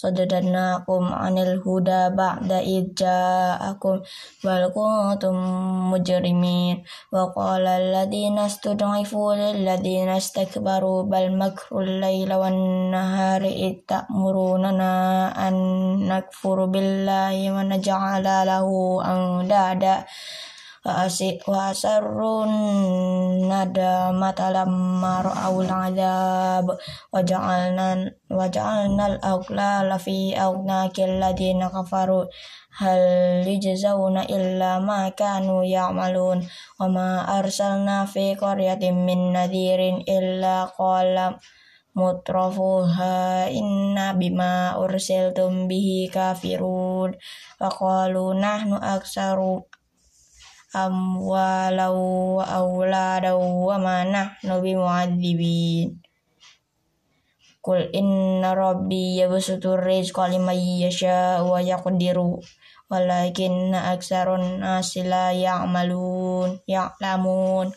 sadadnakum 0.00 1.12
anil 1.12 1.60
huda 1.60 2.08
ba'da 2.16 2.64
idja'akum 2.64 4.00
bal 4.40 4.64
kuntum 4.72 5.36
mujrimin. 5.92 6.80
Wa 7.12 7.28
qala 7.36 7.76
alladhina 7.76 8.48
istud'ifu 8.48 9.36
lil 9.36 9.68
ladhina 9.68 10.16
istakbaru 10.16 11.04
bal 11.12 11.28
makrul 11.28 12.00
laila 12.00 12.40
wan 12.40 12.88
nahari 12.88 13.52
itta'muruna 13.68 14.72
an 15.36 15.56
nakfuru 16.08 16.72
billahi 16.72 17.52
wa 17.52 17.68
naj'ala 17.68 18.48
lahu 18.48 19.04
andada 19.04 20.08
wa 20.80 21.68
asarrun 21.76 22.48
nadamat 23.44 24.40
lamma 24.48 25.20
ra'awul 25.20 25.68
adab 25.68 26.72
wa 26.72 27.20
ja'alna 27.20 28.08
wa 28.32 28.48
ja'alna 28.48 29.12
al-aghlala 29.12 30.00
fi 30.00 30.32
a'naqil 30.32 31.20
ladina 31.20 31.68
kafaru. 31.68 32.32
Hal 32.80 33.44
yujzauna 33.44 34.24
illa 34.24 34.80
ma 34.80 35.12
kanu 35.12 35.68
ya'malun. 35.68 36.48
Wa 36.48 36.88
ma 36.88 37.28
arsalna 37.28 38.08
fi 38.08 38.32
qaryatin 38.32 39.04
min 39.04 39.36
nadhirin 39.36 40.00
illa 40.08 40.64
qala 40.64 41.36
mutrafuha 41.92 43.52
inna 43.52 44.16
bima 44.16 44.80
ursiltum 44.80 45.68
bihi 45.68 46.08
kafirun. 46.08 47.20
Wa 47.60 47.68
qalu 47.68 48.32
nahnu 48.32 48.80
aksaru 48.80 49.68
amwalau 50.74 52.38
wa 52.38 52.44
auladau 52.46 53.66
wa 53.66 53.76
ma 53.82 53.96
nahnu 54.06 54.62
bimu'adzibin. 54.62 55.98
Qul 57.60 57.92
inna 57.92 58.56
rabbi 58.56 59.20
yabsutu 59.20 59.76
rizqa 59.76 60.30
liman 60.32 60.56
yasha 60.56 61.44
wa 61.44 61.60
yaqdiru 61.60 62.40
walakinna 62.90 63.92
aksarun 63.92 64.64
nasi 64.64 65.04
la 65.04 65.30
ya'malun 65.30 66.64
ya'lamun 66.64 67.68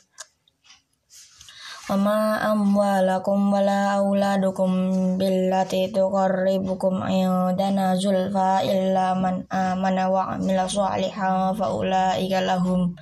Wama 1.84 2.40
amwalakum 2.40 3.52
wala 3.52 4.00
auladukum 4.00 4.72
billati 5.20 5.92
tuqarribukum 5.92 7.04
indana 7.12 7.92
zulfa 8.00 8.64
illa 8.64 9.12
man 9.12 9.44
amana 9.52 10.08
wa 10.08 10.40
amila 10.40 10.64
salihan 10.64 11.52
fa 11.52 11.76
ulaika 11.76 12.40
lahum 12.40 12.96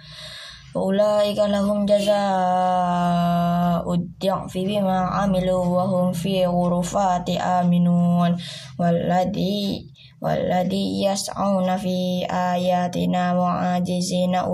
fa 0.74 0.82
ulaika 0.82 1.46
lahum 1.46 1.86
jazaa'ud 1.86 4.02
fi 4.50 4.60
bima 4.66 5.30
amilu 5.30 5.62
wa 5.62 5.86
hum 5.86 6.10
fi 6.18 6.42
ghurufati 6.50 7.38
aminun 7.38 8.34
walladhi 8.82 9.94
walladhi 10.18 11.06
yas'auna 11.06 11.78
fi 11.78 12.26
ayatina 12.26 13.38
mu'ajizina 13.38 14.50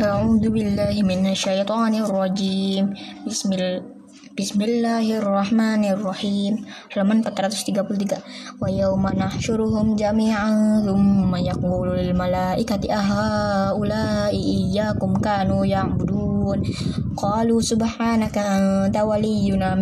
أعوذ 0.00 0.48
بالله 0.48 1.02
من 1.02 1.26
الشيطان 1.30 1.94
الرجيم 1.94 2.84
بسم 3.28 3.52
الله 3.52 3.93
Bismillahirrahmanirrahim. 4.35 6.67
Halaman 6.91 7.23
433 7.23 8.59
wa 8.59 8.67
yawma 8.67 9.15
nahsyuruhum 9.15 9.95
jami'an 9.95 10.83
thumma 10.83 11.39
yaqulu 11.39 11.95
lil 11.95 12.11
malaikati 12.11 12.91
aha 12.91 13.71
ulai 13.79 14.35
iyyakum 14.35 15.15
kanu 15.23 15.63
ya'budun? 15.63 16.67
Qalu 17.15 17.63
subhanaka 17.63 18.43
anta 18.43 19.07
waliyuna 19.07 19.79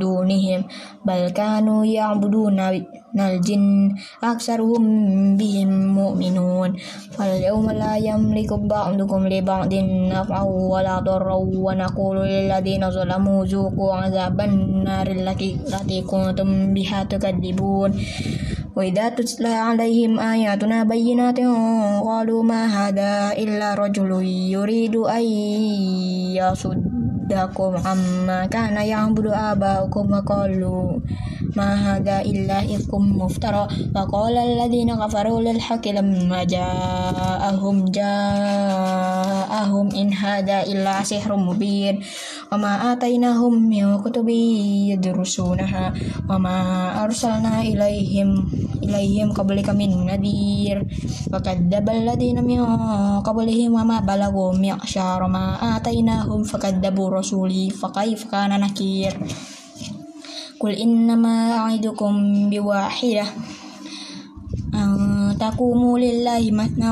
dunihim 0.00 0.64
bal 1.04 1.28
kanu 1.34 1.82
ya'buduna 1.82 2.72
naljin 3.12 3.92
aksaruhum 4.24 4.84
bihim 5.36 5.92
mu'minun. 5.92 6.76
Fal 7.12 7.36
yawma 7.36 7.76
la 7.76 7.92
yamliku 8.00 8.56
ba'dukum 8.56 9.28
li 9.28 9.44
ba'din 9.44 10.08
naf'aw 10.08 10.48
wa 10.48 10.80
la 10.80 11.00
darra 11.04 11.36
wa 11.36 11.72
naqulu 11.76 12.24
lil 12.24 12.48
ladina 12.48 12.88
zalamu 12.88 13.44
zuqu 13.44 13.92
azaban 13.92 14.84
naril 14.84 15.24
lati 15.28 15.60
lati 15.68 16.00
kuntum 16.04 16.72
biha 16.72 17.04
tukadzibun. 17.04 17.92
Wa 18.72 18.80
idza 18.80 19.12
tutla 19.12 19.76
alaihim 19.76 20.16
ayatuna 20.16 20.88
bayyinatin 20.88 21.52
qalu 22.00 22.40
ma 27.28 27.46
hadha 27.46 28.02
illa 28.12 28.48
rajulun 28.50 29.14
yuridu 29.14 30.32
ay 30.32 31.41
ما 31.56 31.74
هذا 31.74 32.20
إلا 32.22 32.64
إفك 32.64 32.94
مفترى. 32.94 33.68
وقال 33.94 34.36
الذين 34.36 34.94
كفروا 34.94 35.40
للحق 35.40 35.88
لما 35.88 36.44
جاءهم 36.44 37.84
جاءهم 37.92 39.86
إن 39.90 40.12
هذا 40.12 40.62
إلا 40.62 41.02
سحر 41.04 41.36
مبين. 41.36 42.00
وما 42.52 42.92
آتيناهم 42.92 43.52
من 43.68 43.98
كتب 44.04 44.28
يدرسونها 44.92 45.92
وما 46.30 46.56
أرسلنا 47.04 47.60
إليهم 47.60 48.48
إليهم 48.82 49.32
قبلك 49.32 49.68
من 49.70 50.06
نذير. 50.06 50.86
وكذب 51.32 51.86
الذين 51.90 52.44
من 52.44 52.60
قبلهم 53.20 53.70
وما 53.74 54.00
بلغوا 54.00 54.52
معشار 54.52 55.20
ما 55.28 55.76
آتيناهم 55.76 56.42
فكذبوا 56.42 57.08
رسولي. 57.10 57.70
فكيف 57.70 58.24
كان 58.30 58.60
نكير؟ 58.60 59.16
قل 60.62 60.72
إنما 60.78 61.58
أعدكم 61.58 62.12
بواحدة. 62.50 63.26
أن 64.74 64.88
تقوموا 65.40 65.98
لله 65.98 66.42
مثنى 66.50 66.90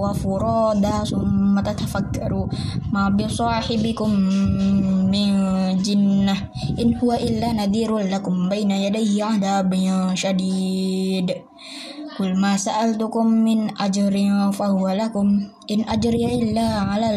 وفرادا 0.00 0.96
ثم 1.04 1.60
تتفكروا 1.60 2.46
ما 2.92 3.08
بصاحبكم 3.08 4.10
من 5.12 5.28
جنة. 5.84 6.36
إن 6.80 6.88
هو 6.96 7.12
إلا 7.12 7.52
نذير 7.52 7.98
لكم 7.98 8.48
بين 8.48 8.70
يديه 8.70 9.24
عذاب 9.24 9.72
شديد. 10.14 11.28
Kul 12.18 12.34
ma 12.34 12.58
sa'altukum 12.58 13.30
min 13.46 13.70
ajrin 13.78 14.50
fahuwa 14.50 14.90
lakum 14.98 15.38
in 15.70 15.86
ajriya 15.86 16.34
illa 16.34 16.82
'ala 16.90 17.14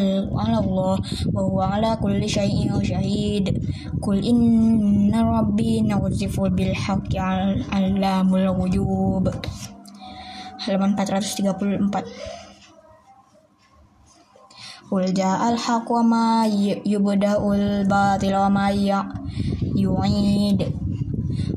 Allah 0.62 1.02
wa 1.34 1.42
huwa 1.42 1.74
'ala 1.74 1.98
kulli 1.98 2.30
syai'in 2.30 2.70
syahid. 2.86 3.50
kul 3.98 4.22
inna 4.22 5.26
rabbi 5.26 5.82
nawzifu 5.82 6.54
bil 6.54 6.78
haqqi 6.78 7.18
'allamul 7.18 8.46
wujub 8.54 9.26
Halaman 10.62 10.94
434. 10.94 12.06
Kul 14.86 15.10
ja'al 15.18 15.58
haqq 15.58 15.90
wa 15.90 16.06
ma 16.06 16.46
yubda'ul 16.86 17.90
batil 17.90 18.38
wa 18.38 18.54
ma 18.54 18.70
ya-, 18.70 19.10
yu'id 19.74 20.81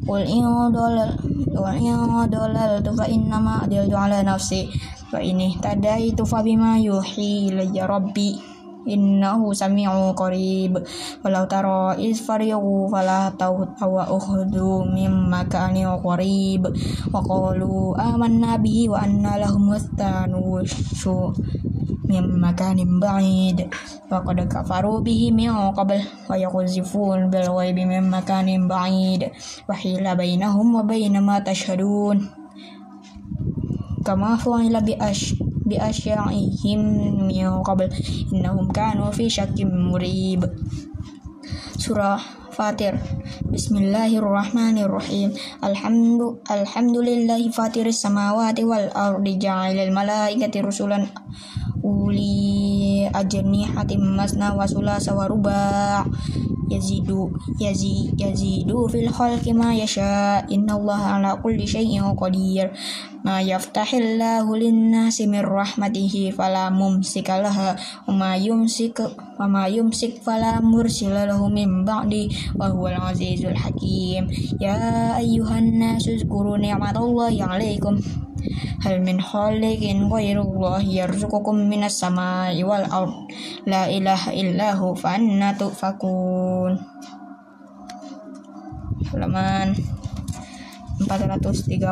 Qul 0.05 0.23
in 0.29 0.45
dolal 0.73 1.17
wa 1.57 1.73
in 1.73 1.97
dalaltu 2.29 2.93
fa 2.93 3.09
innama 3.09 3.65
adiltu 3.65 3.97
ala 3.97 4.21
nafsi. 4.21 4.69
Wa 5.09 5.19
ini 5.21 5.57
tadaitu 5.61 6.29
fa 6.29 6.45
innahu 8.87 9.53
sami'u 9.53 10.13
qarib. 10.17 10.81
Walau 11.25 11.45
tara 11.49 11.97
is 11.99 12.21
fariqu 12.21 12.89
fala 12.93 13.33
tawa 13.37 14.05
ukhdu 14.09 14.89
mim 14.89 15.29
makani 15.33 15.85
qarib. 15.85 16.69
Wa 17.13 17.21
qalu 17.25 17.97
amanna 17.97 18.61
bihi 18.61 18.89
wa 18.89 19.05
anna 19.05 19.41
lahum 19.41 19.73
wastanu 19.73 20.63
min 22.05 22.25
makanin 22.37 23.01
ba'id. 23.01 23.67
Wa 24.13 24.21
qad 24.21 24.45
kafaru 24.47 25.01
bihi 25.01 25.33
min 25.33 25.51
qabl 25.73 26.05
wa 26.29 26.37
yaqzifun 26.37 27.33
bil 27.33 27.49
ghaibi 27.49 27.89
min 27.89 28.13
makanin 28.13 28.69
ba'id. 28.69 29.33
Wa 29.65 29.75
hila 29.75 30.13
bainahum 30.13 30.77
wa 30.77 30.83
bain 30.85 31.17
ma 31.25 31.41
tashhadun. 31.41 32.29
Kama 34.05 34.37
fu'ila 34.37 34.85
bi 34.85 34.93
ash 35.01 35.33
asya'ihim 35.73 36.81
min 37.25 37.49
qabl. 37.65 37.89
Innahum 38.29 38.69
kanu 38.69 39.09
fi 39.09 39.33
syakkim 39.33 39.73
murib. 39.73 40.45
Surah 41.81 42.21
Fatir. 42.55 42.95
Bismillahirrahmanirrahim. 43.51 45.35
Alhamdu 45.59 46.39
Alhamdulillahi 46.47 47.51
fatiris 47.51 47.99
samawati 47.99 48.63
wal 48.63 48.95
ardi 48.95 49.41
ja'ilal 49.43 49.91
malaikati 49.91 50.63
rusulan 50.63 51.11
uli 51.83 53.05
ajnihatim 53.11 54.01
masna 54.15 54.55
wa 54.55 54.71
sulasa 54.71 55.19
wa 55.19 55.27
ruba' 55.27 56.07
yazidu 56.71 57.33
yazi 57.61 58.13
yazidu 58.17 58.89
fil 58.89 59.11
khalqi 59.11 59.53
ma 59.53 59.73
yasha 59.75 60.45
innallaha 60.49 61.19
ala 61.19 61.31
kulli 61.41 61.67
syai'in 61.69 62.15
qadir. 62.17 62.73
Ma 63.25 63.41
yaftahillahu 63.41 64.53
lin-nasi 64.53 65.25
min 65.25 65.41
rahmatihi 65.41 66.29
fala 66.37 66.69
mumsika 66.69 67.41
laha 67.41 67.73
wa 68.05 68.13
ma 68.13 68.31
yumsik 68.37 69.01
wa 69.01 69.49
ma 69.49 69.65
yumsik 69.65 70.21
fala 70.21 70.61
mursila 70.61 71.25
lahu 71.25 71.49
min 71.49 71.89
ba'di 71.89 72.29
wa 72.61 72.69
huwal 72.69 73.01
azizul 73.01 73.57
hakim. 73.57 74.29
Ya 74.61 75.17
ayyuhan 75.17 75.81
nasu 75.81 76.21
zkuru 76.21 76.61
ni'matallahi 76.61 77.41
'alaikum 77.41 77.97
hal 78.85 79.01
min 79.01 79.17
khaliqin 79.17 80.13
ghairullah 80.13 80.85
yarzuqukum 80.85 81.65
minas 81.65 81.97
samai 81.97 82.61
wal 82.61 82.85
la 83.65 83.89
ilaha 83.89 84.37
illahu 84.37 84.93
fa 84.93 85.17
anna 85.17 85.57
tufakun 85.57 86.54
halaman 89.11 89.69
435 91.07 91.85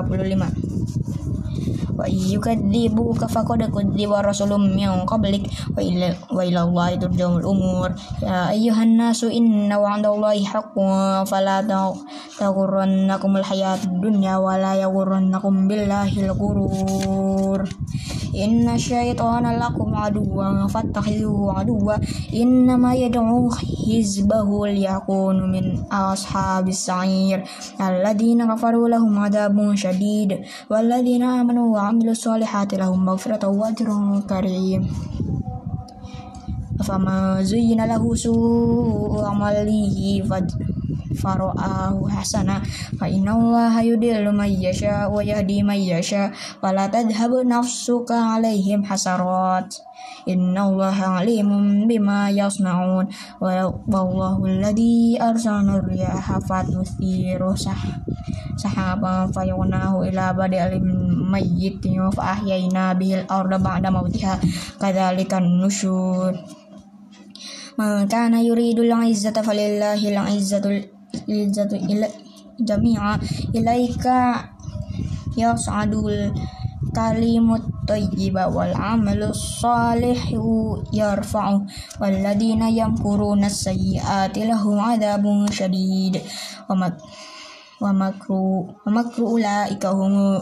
wa 1.92 2.08
yukadzibuka 2.08 3.28
faqad 3.28 3.68
kudziba 3.68 4.24
rasulun 4.24 4.72
min 4.72 5.04
qablik 5.04 5.44
wa 5.76 6.40
ila 6.42 6.60
Allah 6.64 6.96
turja'ul 6.96 7.44
umur. 7.44 7.92
Ya 8.22 8.52
ayyuhan 8.52 8.96
nasu 8.96 9.28
inna 9.28 9.76
wa'dallahi 9.76 10.46
haqqun 10.48 11.26
fala 11.28 11.60
taghurrannakumul 12.38 13.44
hayatud 13.44 14.00
dunya 14.00 14.40
wa 14.40 14.56
la 14.56 14.74
yaghurrannakum 14.78 15.68
billahil 15.68 16.32
ghurur. 16.32 17.68
Inna 18.32 18.80
syaitana 18.80 19.60
lakum 19.60 19.92
aduwwan 19.92 20.64
fattakhidhuhu 20.64 21.52
aduwwa. 21.52 22.00
Innama 22.32 22.96
yad'u 22.96 23.52
hizbahu 23.52 24.72
liyakunu 24.72 25.44
min 25.52 25.84
ashabis 25.92 26.88
sa'ir. 26.88 27.44
Alladhina 27.76 28.48
kafaru 28.48 28.88
lahum 28.88 29.20
adabun 29.20 29.76
syadid 29.76 30.48
walladhina 30.72 31.44
amanu 31.44 31.76
wa 31.76 31.81
amilu 31.81 32.13
solihati 32.15 32.77
lahum 32.77 33.01
maghfiratan 33.03 33.51
wa 33.51 33.67
ajrun 33.69 34.21
karim 34.29 34.85
fama 36.85 37.41
zuyyina 37.43 37.89
lahu 37.89 38.13
su'u 38.13 39.17
amalihi 39.25 40.21
فرآه 41.17 41.97
حسنا 42.09 42.61
فإن 43.01 43.25
الله 43.29 43.73
يضل 43.81 44.25
من 44.37 44.51
يشاء 44.61 45.09
ويهدي 45.09 45.63
من 45.63 45.75
يشاء 45.75 46.31
ولا 46.63 46.87
تذهب 46.87 47.31
نفسك 47.45 48.09
عليهم 48.11 48.85
حسرات 48.85 49.75
innallaha 50.26 51.22
alimun 51.22 51.86
bima 51.90 52.30
yasnaun. 52.30 53.08
Wallahu 53.42 54.46
alladhi 54.46 55.18
arsalna 55.18 55.82
riyaha 55.82 56.42
fatuthiru 56.42 57.54
sahaban 58.56 59.32
fayunahu 59.34 60.06
ila 60.06 60.34
badi 60.36 60.58
alim 60.60 60.86
mayyitin 61.32 61.98
fa 62.12 62.38
ahyaina 62.38 62.94
bihil 62.94 63.24
arda 63.26 63.58
ba'da 63.58 63.88
mautiha 63.90 64.38
kadzalika 64.78 65.40
nusyur. 65.40 66.36
Man 67.78 68.04
kana 68.04 68.44
yuridul 68.44 68.92
izzata 69.08 69.40
falillahi 69.40 70.12
al 70.12 70.28
izatul 70.28 70.76
izzatu 71.24 71.76
ila 71.76 72.04
jami'a 72.60 73.16
ilaika 73.56 74.44
yas'adul 75.32 76.28
kalimut 76.92 77.64
tayyiba 77.88 78.52
wal 78.52 78.72
amalu 78.76 79.32
salihu 79.32 80.78
yarfa'u 80.92 81.64
wal 81.98 82.16
ladina 82.20 82.68
yamkuruna 82.68 83.48
sayyiati 83.48 84.46
lahum 84.46 84.76
adabun 84.78 85.48
syadid 85.48 86.20
wa 86.68 86.76
mak 86.76 86.94
wa 87.82 87.90
makru 87.90 88.68
wa 88.86 88.90
makru 88.92 89.40
ulaika 89.40 89.90
hum 89.90 90.38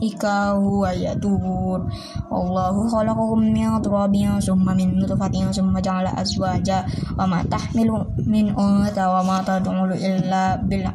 ika 0.00 0.56
huwa 0.56 0.92
yadubur 0.96 1.84
Wallahu 2.32 2.88
khalaqakum 2.88 3.52
min 3.52 3.68
turabin 3.84 4.40
summa 4.40 4.72
min 4.72 4.96
nutfatin 4.96 5.52
summa 5.52 5.78
ja'ala 5.78 6.16
azwaja 6.16 6.88
wa 7.20 7.28
ma 7.28 7.44
tahmilu 7.44 8.00
min 8.24 8.48
unta 8.56 9.12
wa 9.12 9.20
ma 9.20 9.36
tad'u 9.44 9.92
illa 9.92 10.56
bil 10.64 10.88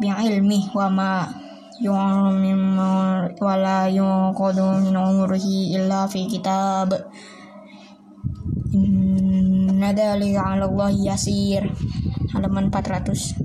ilmi 0.00 0.72
wa 0.72 0.88
ma 0.88 1.10
yu'min 1.81 2.79
wa 3.35 3.53
la 3.59 3.87
yuqadu 3.91 4.79
min 4.83 4.95
umrihi 4.95 5.75
illa 5.75 6.07
fi 6.07 6.25
kitab 6.31 6.95
Inna 8.75 9.95
dhalika 9.95 10.41
'ala 10.43 10.67
Allah 10.67 10.91
yasir 10.91 11.63
halaman 12.35 12.71
436 12.71 13.35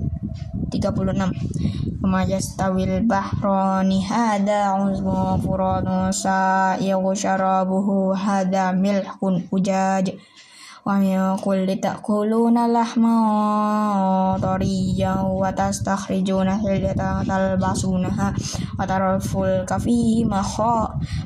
وما 2.01 2.23
يستوي 2.23 2.83
البحران 2.83 3.91
هذا 3.93 4.59
عذب 4.73 5.07
فرات 5.45 6.13
سائغ 6.13 7.13
شرابه 7.13 7.87
هذا 8.17 8.71
ملح 8.71 9.17
أجاج 9.53 10.05
ومن 10.85 11.37
كل 11.37 11.67
تأكلون 11.75 12.73
لحما 12.73 13.15
طريا 14.41 15.15
وتستخرجون 15.21 16.49
حلية 16.49 17.21
تلبسونها 17.23 18.33
وترى 18.79 19.15
الفلك 19.15 19.77
فيه 19.77 20.25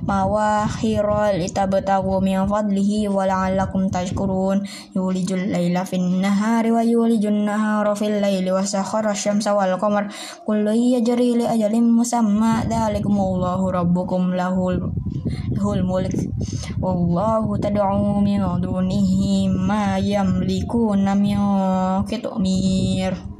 مواخر 0.07 1.07
لتبتغوا 1.31 2.19
من 2.19 2.47
فضله 2.47 3.09
ولعلكم 3.09 3.87
تشكرون 3.87 4.63
يولج 4.95 5.33
الليل 5.33 5.85
في 5.85 5.95
النهار 5.95 6.71
ويولج 6.71 7.25
النهار 7.25 7.95
في 7.95 8.07
الليل 8.07 8.51
وسخر 8.51 9.09
الشمس 9.09 9.47
والقمر 9.47 10.07
كل 10.47 10.67
يجري 10.67 11.37
لأجل 11.37 11.83
مسمى 11.83 12.53
ذلكم 12.69 13.15
الله 13.19 13.71
ربكم 13.71 14.21
له 14.35 14.55
lahul 15.55 15.81
mulk 15.87 16.13
wallahu 16.83 17.55
tad'u 17.57 18.19
min 18.19 18.43
dunihi 18.59 19.47
ma 19.56 19.98
yamlikuna 19.98 21.14
min 21.18 21.40
qitmir 22.06 23.30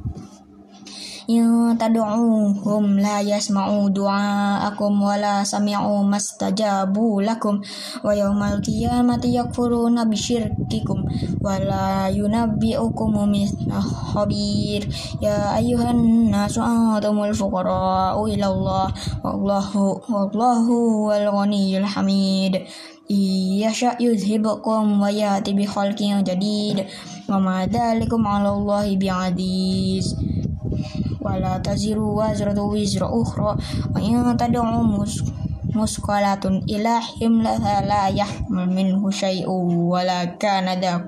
in 1.31 1.79
tad'uhum 1.79 2.99
la 2.99 3.23
yasma'u 3.23 3.87
du'aakum 3.95 4.99
wa 4.99 5.15
la 5.15 5.47
sami'u 5.47 6.03
mastajabu 6.03 7.23
lakum 7.23 7.63
wa 8.03 8.11
yawmal 8.11 8.59
qiyamati 8.59 9.39
yakfuruna 9.39 10.11
bisyirkikum 10.11 11.07
wa 11.39 11.55
la 11.63 12.11
yunabbi'ukum 12.11 13.31
mithla 13.31 13.79
khabir. 13.79 14.83
Ya 15.23 15.55
ayyuhan 15.55 16.35
nasu 16.35 16.59
antumul 16.59 17.31
fuqara'u 17.31 18.27
ila 18.27 18.47
Allah. 18.51 18.87
Wallahu 19.23 20.03
wallahu 20.11 21.07
wal 21.15 21.31
ghaniyyul 21.31 21.87
hamid 21.87 22.67
yasha 23.11 23.99
yuzhibukum 23.99 25.03
wa 25.03 25.11
yati 25.11 25.51
bi 25.51 25.67
khalqin 25.67 26.23
jadid 26.23 26.87
wa 27.27 27.43
ma 27.43 27.67
dzalikum 27.67 28.23
'ala 28.23 28.55
Allahi 28.55 28.95
bi'aziz. 28.95 30.15
Wala 31.19 31.59
taziru 31.59 32.15
wazratu 32.17 32.71
wizra 32.71 33.11
ukhra. 33.11 33.59
Wa 33.91 33.99
in 33.99 34.23
tad'u 34.39 34.63
musqalatun 35.75 36.63
ila 36.71 37.03
himlaha 37.03 37.83
la 37.83 38.03
yahmal 38.11 38.71
minhu 38.71 39.11
syai'un 39.11 39.91
wala 39.91 40.39
kana 40.39 40.79
dha 40.79 41.03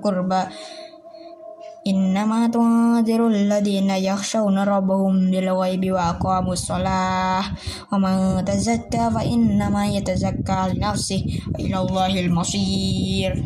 qurba 1.83 1.85
Innama 1.85 2.49
tunziru 2.51 3.27
alladhina 3.27 3.99
yakhshawna 3.99 4.65
rabbahum 4.65 5.31
bil 5.31 5.51
ghaibi 5.51 5.93
wa 5.93 6.15
aqamus 6.15 6.67
shalah 6.67 7.45
wa 7.91 7.99
man 7.99 8.45
tazakka 8.45 9.11
fa 9.11 9.25
innama 9.25 9.87
yatazakka 9.91 10.69
li 10.73 10.81
nafsihi 10.81 11.41
wa 11.51 11.59
ila 11.59 11.79
Allahil 11.83 12.31
masir 12.31 13.43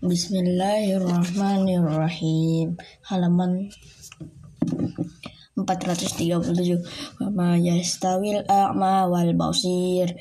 Bismillahirrahmanirrahim 0.00 2.76
halaman 3.04 3.68
437 5.58 6.86
Wama 7.20 7.58
yastawil 7.58 8.46
a'ma 8.46 9.10
wal 9.10 9.34
basir 9.34 10.14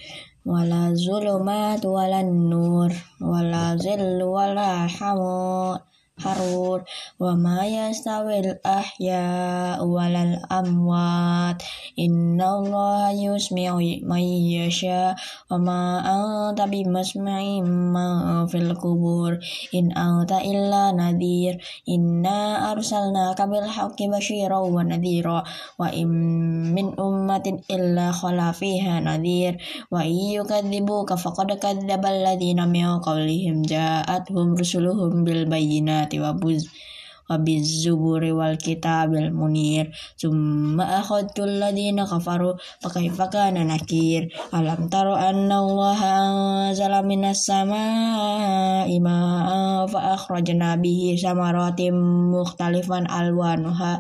wala 0.47 0.95
zulumat 0.95 1.83
wala 1.83 2.23
nur 2.23 2.88
wala 3.19 3.75
zillu 3.75 4.31
wala 4.31 4.88
hamur 4.88 5.75
harur. 6.17 6.82
Wa 7.21 7.38
ma 7.38 7.62
yastawil 7.62 8.58
ahya 8.65 9.77
walal 9.86 10.41
amwat. 10.49 11.62
Inna 11.93 12.58
Allah 12.58 13.13
yusmi'u 13.13 14.01
man 14.06 14.25
yasha. 14.25 15.13
Wa 15.49 15.58
ma 15.62 16.01
anta 16.01 16.65
bimasmi'i 16.65 17.62
ma 17.62 18.45
fil 18.49 18.73
kubur 18.73 19.38
in 19.73 19.93
anta 19.93 20.41
illa 20.41 20.89
nadhir. 20.93 21.62
Inna 21.86 22.73
arsalnaka 22.73 23.45
bil 23.45 23.69
haqqi 23.69 24.10
basyiran 24.10 24.73
wa 24.73 24.82
nadhira. 24.82 25.45
Wa 25.77 25.93
im 25.93 26.12
min 26.73 26.97
ummatin 26.97 27.62
illa 27.69 28.10
khala 28.10 28.58
fiha 28.58 29.06
nadhir. 29.06 29.62
Wa 29.93 30.01
iyyukadzibuka 30.01 31.13
faqad 31.13 31.53
kadzdzaba 31.62 32.10
alladhina 32.10 32.65
min 32.65 32.97
qablihim 33.06 33.62
ja'atuhum 33.62 34.58
rusuluhum 34.58 35.21
bil 35.21 35.45
bayyinati 35.45 36.07
bayyinati 36.08 36.24
wa 36.24 36.32
buz 36.34 36.63
wa 37.28 37.36
bizuburi 37.36 38.32
wal 38.32 38.56
kitabil 38.56 39.36
munir. 39.36 39.91
Summa 40.15 41.04
akhadtu 41.04 41.43
alladhina 41.43 42.08
kafaru 42.08 42.56
fakaifa 42.80 43.28
kana 43.28 43.67
nakir? 43.67 44.32
Alam 44.56 44.88
taro 44.88 45.12
anna 45.12 45.60
allaha 45.60 46.72
anzala 46.72 47.04
minas 47.04 47.43
samaa'i 47.43 48.96
ma'an 49.04 49.91
fa 49.91 50.15
akhrajna 50.15 50.80
bihi 50.80 51.20
samaratin 51.20 52.00
mukhtalifan 52.32 53.12
alwanuha. 53.12 54.00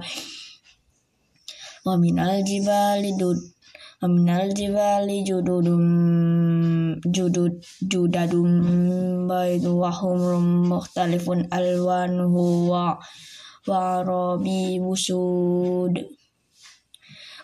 Wa 1.83 1.99
minal 1.99 2.43
jibali 2.47 3.11
dud 3.19 3.56
Aminal 3.97 4.53
jibali 4.53 5.25
jududum 5.25 5.81
judud 7.01 7.57
judadum 7.81 9.25
baidu 9.25 9.73
wa 9.73 9.89
humrum 9.89 10.69
mukhtalifun 10.69 11.49
alwanuhu 11.49 12.69
wa 12.69 13.01
wa 13.65 14.05
rabi 14.05 14.77
busud 14.77 15.97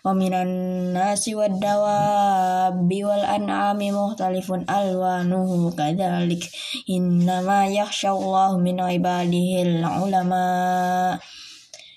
wa 0.06 0.14
minan 0.14 0.94
nasi 0.94 1.34
wad 1.34 1.58
dawabi 1.58 3.02
wal 3.02 3.26
an'ami 3.26 3.90
mukhtalifun 3.90 4.62
alwanuhu 4.70 5.74
kadzalik. 5.74 6.54
Innama 6.86 7.66
yakhshallahu 7.66 8.62
min 8.62 8.78
ibadihi 8.78 9.82
ulama 9.82 11.18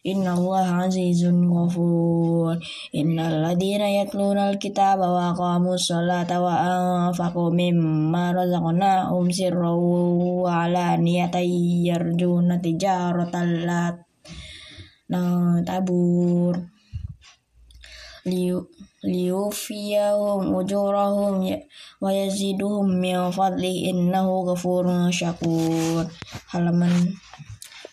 Inna 0.06 0.38
Allah 0.38 0.86
azizun 0.86 1.50
ghafur. 1.50 2.54
Innal 2.94 3.42
ladina 3.42 3.90
yatluna 3.90 4.54
alkitaba 4.54 5.02
wa 5.02 5.34
aqamu 5.34 5.74
sholata 5.74 6.38
wa 6.38 6.54
anfaqu 7.10 7.50
mimma 7.50 8.30
razaqnahum 8.30 9.26
sirran 9.34 9.74
wa 10.46 10.62
alaniyatan 10.70 11.50
yarjuna 11.90 12.62
tijaratan 12.62 13.66
la 13.66 13.98
tabur. 15.66 16.54
Liu 18.30 18.62
liyufiyahum 19.02 20.54
ujurahum 20.54 21.42
wa 22.02 22.10
yaziduhum 22.14 22.94
min 23.02 23.18
fadli 23.34 23.90
innahu 23.90 24.46
ghafurun 24.54 25.10
syakur. 25.10 26.06
Halaman 26.54 26.94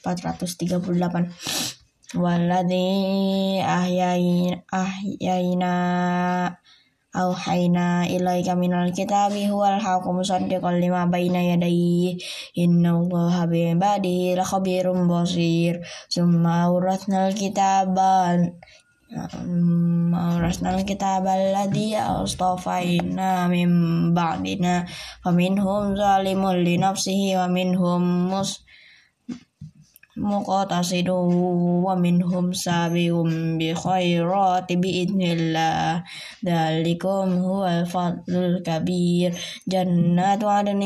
438 0.05 1.82
Waladhi 2.13 3.61
ahyayina 3.61 5.73
Auhaina 7.13 8.09
ilaika 8.09 8.57
minal 8.57 8.89
kitabi 8.89 9.45
huwal 9.45 9.77
haqu 9.77 10.09
musaddiqan 10.09 10.81
lima 10.81 11.05
baina 11.05 11.45
yadayhi 11.45 12.17
innallaha 12.57 13.45
bi 13.45 13.77
ibadihi 13.77 14.33
lakhabirum 14.33 15.05
basir 15.05 15.85
summa 16.09 16.65
awrathnal 16.65 17.29
sumau 19.13 20.41
rasnal 20.41 20.81
kita 20.81 21.21
baladi 21.21 21.93
austafaina 21.93 23.45
mim 23.45 24.09
ba'dina 24.09 24.89
wa 25.21 25.29
na 25.29 25.93
zalimun 25.93 26.65
li 26.65 26.81
nafsihi 26.81 27.37
wa 27.37 27.45
minhum 27.45 28.33
mus 28.33 28.65
مقتصد 30.17 31.09
ومنهم 31.09 32.53
سابق 32.53 33.23
بخيرات 33.59 34.73
بإذن 34.73 35.21
الله. 35.21 36.03
ذلكم 36.45 37.27
هو 37.37 37.65
الفضل 37.67 38.23
الكبير 38.29 39.33
جنات 39.67 40.43
عدن 40.43 40.81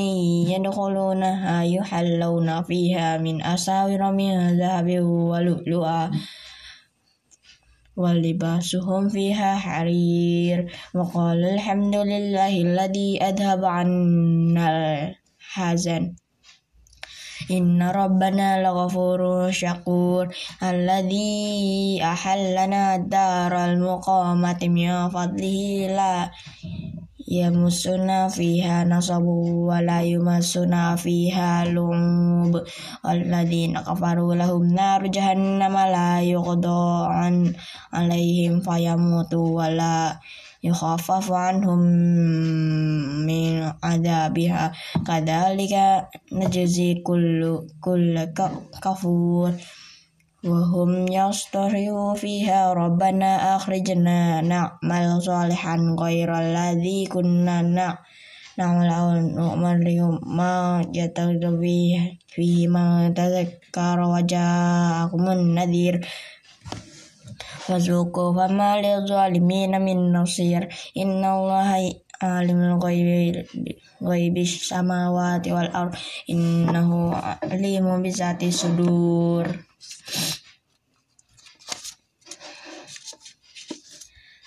يدخلونها 0.47 1.63
يحلون 1.63 2.63
فيها 2.63 3.17
من 3.17 3.41
أساور 3.41 4.11
من 4.11 4.59
ذهب 4.59 4.99
ولؤلؤا. 5.03 6.11
ولباسهم 7.97 9.09
فيها 9.09 9.55
حرير. 9.55 10.71
وقال 10.95 11.45
الحمد 11.45 11.95
لله 11.95 12.61
الذي 12.61 13.23
أذهب 13.23 13.65
عنا 13.65 14.69
الحزن. 14.71 16.26
Inna 17.47 17.95
rabbana 17.95 18.59
laghafurur 18.59 19.47
syakur. 19.55 20.27
Alladhi 20.59 21.95
ahallana 22.03 22.99
daral 23.07 23.79
muqamati 23.79 24.67
min 24.67 24.91
fadlihi 25.07 25.95
la 25.95 26.27
yamusuna 27.23 28.27
fiha 28.27 28.83
nasabu 28.83 29.71
wa 29.71 29.79
la 29.79 30.03
yumasuna 30.03 30.99
fiha 30.99 31.71
lumub. 31.71 32.67
Alladhina 33.07 33.79
kafaru 33.79 34.35
lahum 34.35 34.67
naru 34.67 35.07
jahannama 35.07 35.87
la 35.87 36.19
yuqda 36.19 37.07
an 37.15 37.55
alaihim 37.95 38.59
fayamutu 38.59 39.55
wa 39.55 39.71
la 39.71 40.19
يخفف 40.67 41.31
عنهم 41.31 41.79
من 43.27 43.71
عذابها. 43.83 44.71
كذلك 45.07 45.73
نجزي 46.33 46.93
كل 47.07 47.59
كل 47.81 48.13
كفور. 48.83 49.51
وهم 50.45 51.07
يصطرخون 51.07 52.15
فيها. 52.15 52.73
ربنا 52.73 53.55
أخرجنا 53.55 54.41
نعمل 54.41 55.21
صالحا 55.21 55.75
غير 55.99 56.29
الذي 56.39 57.05
كنا 57.05 57.61
نعمل 58.57 58.89
أو 58.89 59.11
نؤمن 59.37 59.85
ما 60.37 60.81
يتغضب 60.95 61.61
فيه 62.27 62.67
ما 62.67 63.13
تذكر 63.15 63.97
وجاءكم 63.99 65.23
النذير. 65.29 65.95
fazuqu 67.67 68.23
fama 68.37 68.69
lidzalimin 68.83 69.73
min 69.87 69.99
nasir 70.15 70.63
innallaha 70.95 71.77
alimul 72.23 72.79
ghaibi 74.07 74.43
samawati 74.47 75.51
wal 75.51 75.71
ard 75.81 75.93
innahu 76.33 77.13
alimun 77.53 77.99
bizati 78.05 78.49
sudur 78.49 79.45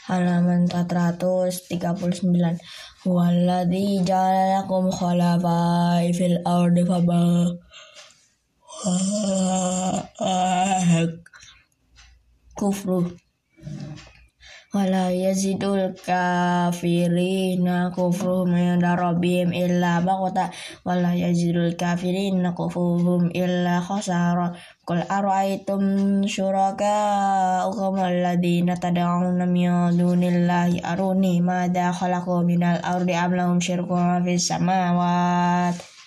halaman 0.08 0.66
439 0.66 2.58
Walladhi 3.06 4.04
jalalakum 4.04 4.92
khalafai 4.92 6.12
fil 6.12 6.36
ardi 6.44 6.84
Ah 10.20 11.08
kufru. 12.60 13.08
Wala 14.70 15.10
yazidul 15.10 15.98
kafirina 16.06 17.90
kufruhum 17.90 18.54
inda 18.54 18.94
rabbihim 18.94 19.50
illa 19.50 19.98
baqta 19.98 20.54
wala 20.86 21.10
yazidul 21.10 21.74
kafirina 21.74 22.54
kufruhum 22.54 23.34
illa 23.34 23.82
khasara. 23.82 24.54
Qul 24.86 25.02
ara'aytum 25.08 26.22
syuraka'akum 26.22 27.98
alladhina 27.98 28.78
tad'una 28.78 29.42
min 29.48 29.96
dunillahi? 29.98 30.84
Aruni 30.86 31.42
madza 31.42 31.90
khalaqu 31.90 32.46
minal 32.46 32.78
ardi 32.84 33.18
am 33.18 33.34
lahum 33.34 33.58
syirkun 33.58 34.22
fis 34.22 34.54
samawati 34.54 35.99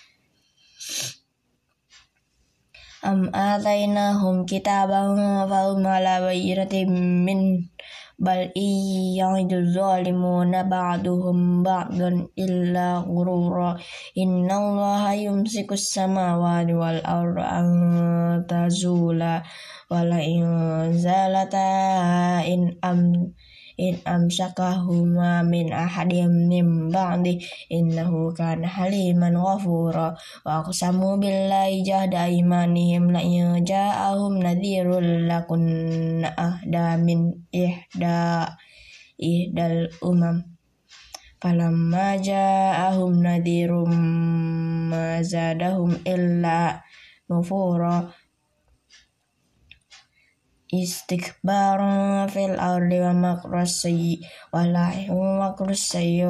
am 3.04 3.28
atainahum 3.30 4.48
kitaban 4.48 5.14
fahum 5.46 5.84
ala 5.84 6.24
bayyinatin 6.24 6.88
min 7.24 7.68
bal 8.16 8.48
iyya'idu 8.54 9.74
zalimuna 9.74 10.64
ba'duhum 10.64 11.66
ba'dan 11.66 12.30
illa 12.38 13.02
ghurura 13.02 13.74
inna 14.14 14.54
allaha 14.54 15.18
yumsiku 15.18 15.74
samawati 15.74 16.78
wal 16.78 17.02
arda 17.02 17.44
an 17.58 17.68
tazula 18.46 19.42
wala 19.90 20.18
in 20.22 20.46
zalata 20.94 22.40
in 22.46 22.78
am 22.86 23.34
in 23.78 23.98
amsakahuma 24.06 25.42
min 25.42 25.74
ahadim 25.74 26.46
min 26.46 26.90
ba'di 26.90 27.42
innahu 27.70 28.30
kana 28.34 28.66
haliman 28.66 29.34
ghafura. 29.34 30.14
Wa 30.46 30.62
aqsamu 30.62 31.18
billahi 31.18 31.82
jahda 31.82 32.30
imanihim 32.30 33.10
la 33.10 33.22
ja'ahum 33.62 34.38
nadhirul 34.38 35.26
lakun 35.26 36.22
ahda 36.22 36.98
min 37.02 37.46
ihda 37.50 38.54
ihdal 39.18 39.90
umam. 40.02 40.46
Falamma 41.42 42.16
ja'ahum 42.24 43.20
nadhirum 43.20 43.92
ma 44.88 45.20
zadahum 45.20 45.92
illa 46.08 46.80
nufura 47.28 48.08
istikbaran 50.82 52.26
fil 52.26 52.58
ardi 52.58 52.98
wa 52.98 53.14
makras 53.14 53.86
sayyi 53.86 54.24
wa 54.50 54.66
la 54.66 54.90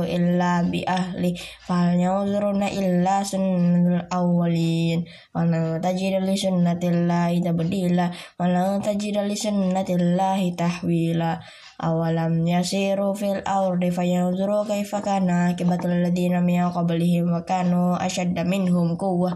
illa 0.04 0.52
bi 0.68 0.85
ahli 0.85 1.33
fal 1.64 1.96
yanzuruna 1.96 2.68
illa 2.68 3.24
sunnatul 3.24 4.04
awwalin 4.12 5.09
wa 5.33 5.48
la 5.48 5.80
tajida 5.80 6.20
li 6.20 6.37
sunnatillahi 6.37 7.40
tabdila 7.40 8.12
wa 8.12 8.44
la 8.44 8.76
tajida 8.85 9.24
li 9.24 9.38
sunnatillahi 9.38 10.52
tahwila. 10.52 11.40
Awalam 11.74 12.46
yasiru 12.46 13.18
fil 13.18 13.42
ardi 13.42 13.90
fayanzuru 13.90 14.62
kaifa 14.62 15.02
kana 15.02 15.50
akibatul 15.50 15.90
ladina 15.90 16.38
min 16.38 16.62
qablihim 16.70 17.35
wa 17.35 17.42
kanu 17.42 17.98
ashadda 17.98 18.46
minhum 18.46 18.94
quwwah 18.94 19.35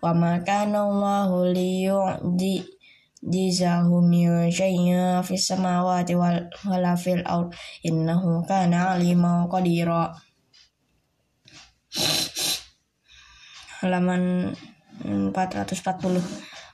wa 0.00 0.12
ma 0.16 0.40
kana 0.40 0.88
Allahu 0.88 1.52
liyu'di 1.52 2.77
جزاه 3.23 3.87
من 3.87 4.51
شيء 4.51 4.85
في 5.21 5.33
السماوات 5.33 6.11
ولا 6.67 6.95
في 6.95 7.13
الأرض 7.13 7.53
إنه 7.85 8.45
كان 8.45 8.73
عليما 8.73 9.45
قديرا 9.45 10.13
halaman 13.83 14.55
440 15.03 16.23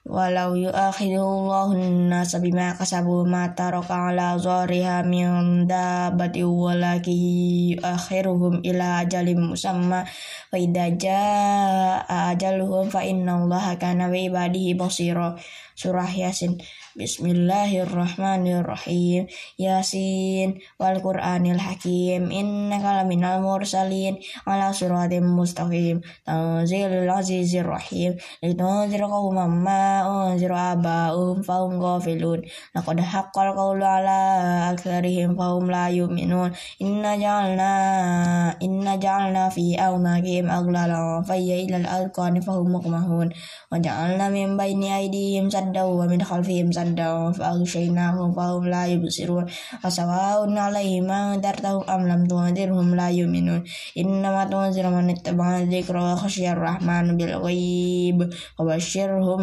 walau 0.08 0.56
yu'akhidullahu 0.56 1.76
nasa 2.08 2.40
bima 2.40 2.72
kasabu 2.74 3.28
ma 3.28 3.52
taraka 3.52 4.10
ala 4.10 4.40
zahriha 4.40 5.04
min 5.04 5.68
dabati 5.68 6.42
walaki 6.42 7.76
yu'akhiruhum 7.76 8.64
ila 8.64 9.04
ajalim 9.04 9.52
musamma 9.52 10.08
wa 10.50 10.56
idza 10.56 10.88
jaa 10.96 12.06
ajaluhum 12.32 12.88
fa 12.88 13.04
inna 13.04 13.44
allaha 13.44 13.76
kana 13.76 14.08
bi 14.08 14.32
ibadihi 14.32 14.80
basira 14.80 15.36
surah 15.75 16.11
yasin 16.11 16.59
Bismillahirrahmanirrahim. 16.95 19.27
Yasin 19.59 20.63
wal 20.79 21.03
Qur'anil 21.03 21.59
Hakim 21.59 22.31
innaka 22.31 23.03
laminal 23.03 23.43
mursalin 23.43 24.23
ala 24.47 24.71
siratim 24.71 25.27
mustaqim. 25.27 26.07
Tanzilul 26.23 27.11
azizir 27.11 27.67
rahim. 27.67 28.15
Litunzir 28.47 29.03
qauman 29.11 29.67
ma 29.67 30.07
unzir 30.07 30.55
aba'um 30.55 31.43
fahum 31.43 31.83
ghafilun. 31.83 32.47
Laqad 32.79 33.03
haqqal 33.03 33.59
qawlu 33.59 33.83
ala 33.83 34.71
aktsarihim 34.71 35.35
fahum 35.35 35.67
la 35.67 35.91
yu'minun. 35.91 36.55
Inna 36.79 37.19
ja'alna 37.19 38.63
inna 38.63 38.95
ja'alna 39.03 39.51
fi 39.51 39.75
awnaqihim 39.75 40.47
aghlalan 40.47 41.27
fayya 41.27 41.59
ilal 41.59 41.91
alqani 41.91 42.39
fahum 42.39 42.71
muqmahun. 42.71 43.35
Wa 43.75 43.83
ja'alna 43.83 44.31
min 44.31 44.55
bayni 44.55 44.95
aydihim 44.95 45.51
saddaw 45.51 45.91
wa 45.91 46.07
min 46.07 46.23
khalfihim 46.23 46.71
saddaw 46.71 46.84
saddaw 46.85 47.33
fa'aghshaynahum 47.33 48.37
fahum 48.37 48.69
la 48.69 48.85
yubsirun 48.85 49.49
fasawa'un 49.81 50.53
'alaihim 50.53 51.09
anzartahum 51.09 51.89
am 51.89 52.05
lam 52.05 52.29
tunzirhum 52.29 52.93
la 52.93 53.09
yu'minun. 53.09 53.65
Innama 53.97 54.45
tunziru 54.45 54.93
man 54.93 55.09
ittaba'a 55.09 55.65
dzikra 55.65 56.13
wa 56.13 56.15
khasyar 56.21 56.61
rahman 56.61 57.17
bil 57.17 57.41
ghaib 57.41 58.29
wa 58.29 58.63
basyirhum 58.69 59.43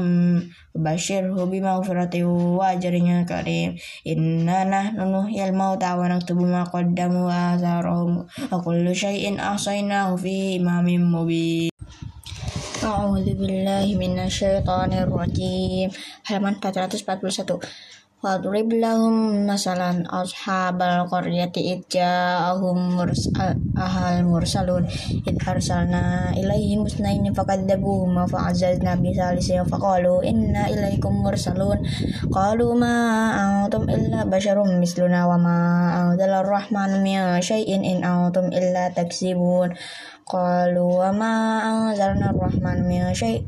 basyirhu 0.77 1.49
bimaghfiratin 1.49 2.29
wa 2.29 2.77
ajrin 2.77 3.25
karim 3.25 3.75
inna 4.05 4.63
nahnu 4.63 5.03
nuhyil 5.09 5.51
mauta 5.51 5.97
wa 5.97 6.05
naktubu 6.05 6.45
ma 6.45 6.63
qaddamu 6.69 7.25
wa 7.25 7.57
atharahum 7.57 8.29
A'udzu 12.81 13.37
billahi 13.37 13.93
minasyaitonir 13.93 15.05
rajim. 15.05 15.93
Halaman 16.25 16.57
441. 16.57 17.61
Wadrib 18.21 18.69
lahum 18.77 19.45
masalan 19.49 20.05
ashabal 20.09 21.09
qaryati 21.09 21.77
idja'ahum 21.77 23.01
ahal 23.77 24.21
mursalun 24.25 24.85
id 25.25 25.37
arsalna 25.41 26.29
ilaihim 26.37 26.85
musnaini 26.85 27.33
fakadzabuhuma 27.33 28.29
fa'azzazna 28.29 28.93
bi 29.01 29.09
salisin 29.13 29.65
faqalu 29.65 30.21
inna 30.21 30.69
ilaikum 30.69 31.17
mursalun 31.17 31.81
qalu 32.29 32.77
ma 32.77 32.93
antum 33.41 33.89
illa 33.89 34.21
basyarum 34.29 34.69
misluna 34.77 35.25
wa 35.25 35.41
ma 35.41 35.57
anzala 36.05 36.45
ar-rahmanu 36.45 37.01
min 37.01 37.41
syai'in 37.41 37.81
in 37.81 38.05
antum 38.05 38.53
illa 38.53 38.93
taksibun 38.93 39.73
Qalu 40.31 40.87
wa 41.01 41.11
ma 41.11 41.33
anzalna 41.59 42.31
ar-rahman 42.31 42.87
min 42.87 43.03
syai' 43.11 43.43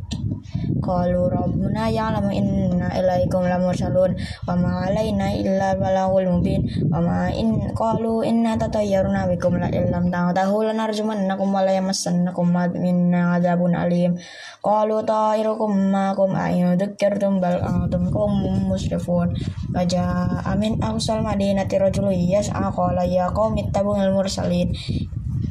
Qalu 0.83 1.31
rabbuna 1.31 1.87
ya'lamu 1.87 2.27
inna 2.35 2.91
ilaikum 2.99 3.47
lamursalun. 3.47 4.19
Wa 4.43 4.51
ma 4.59 4.83
alaina 4.83 5.31
illa 5.31 5.79
balagul 5.79 6.27
mubin. 6.27 6.67
Wa 6.91 6.99
ma 6.99 7.31
in 7.31 7.71
qalu 7.71 8.27
inna 8.27 8.59
tatayyarna 8.59 9.31
bikum 9.31 9.63
la 9.63 9.71
illam 9.71 10.11
ta'tahu 10.11 10.67
lanarjumannakum 10.67 11.55
wa 11.55 11.63
la 11.63 11.79
yamassannakum 11.79 12.51
minna 12.75 13.39
adzabun 13.39 13.79
alim. 13.79 14.19
Qalu 14.59 15.07
ta'irukum 15.07 15.71
ma'akum 15.71 16.35
ayyudzakkirtum 16.35 17.39
bal 17.39 17.63
antum 17.63 18.11
qaumun 18.11 18.67
musrifun. 18.67 19.31
Wa 19.71 19.87
ja'a 19.87 20.51
min 20.59 20.83
aqsal 20.83 21.23
madinati 21.23 21.79
rajulun 21.79 22.11
yas'a 22.11 22.75
qala 22.75 23.07
ya 23.07 23.31
qaumi 23.31 23.71
ittabul 23.71 23.95
mursalin 24.11 24.75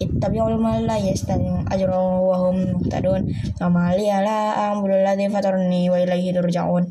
ittabi'ul 0.03 0.57
man 0.61 0.86
la 0.89 0.97
yastami'u 0.99 1.65
ajran 1.74 2.05
wa 2.30 2.36
hum 2.43 2.57
muhtadun 2.78 3.22
kama 3.59 3.95
li 3.97 4.05
ala 4.11 4.38
amrul 4.72 5.01
ladzi 5.05 5.28
fatarni 5.34 5.89
wa 5.91 5.97
ilaihi 6.03 6.34
turja'un 6.38 6.86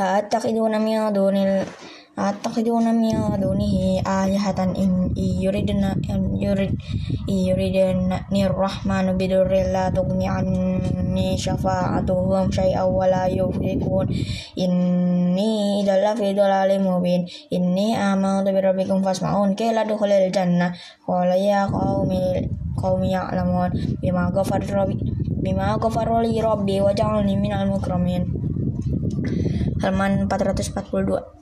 أتخذون 0.00 0.76
من 0.80 1.12
دون 1.12 1.36
أتخذون 2.18 2.94
من 2.94 3.40
دونه 3.40 3.74
آلهة 4.00 4.60
إن 4.82 5.12
يردن 5.16 5.84
إن 6.10 6.20
يرد 6.40 6.72
يردن 7.28 8.12
الرحمن 8.32 9.06
بدر 9.20 9.48
لا 9.74 9.88
تغني 9.88 10.28
عني 10.28 11.36
شفاعتهم 11.36 12.50
شيئا 12.50 12.82
ولا 12.82 13.26
يفرقون 13.26 14.06
إني 14.58 15.82
إذا 15.82 15.94
لفي 16.04 16.34
ضلال 16.34 16.70
مبين 16.84 17.26
إني 17.52 17.96
آمنت 17.96 18.48
بربكم 18.48 19.02
فاسمعون 19.02 19.54
كي 19.54 19.72
لا 19.72 19.82
دخل 19.84 20.10
الجنة 20.12 20.72
قال 21.08 21.28
يا 21.28 21.66
قوم 21.66 22.10
قوم 22.82 23.04
يعلمون 23.04 23.70
بما 24.02 24.32
غفر 24.34 24.60
ربي 24.74 24.98
بما 25.44 25.68
غفر 25.82 26.20
لي 26.20 26.40
ربي 26.40 26.80
وجعلني 26.80 27.36
من 27.36 27.52
المكرمين 27.52 28.46
halaman 29.86 30.26
442 30.28 31.39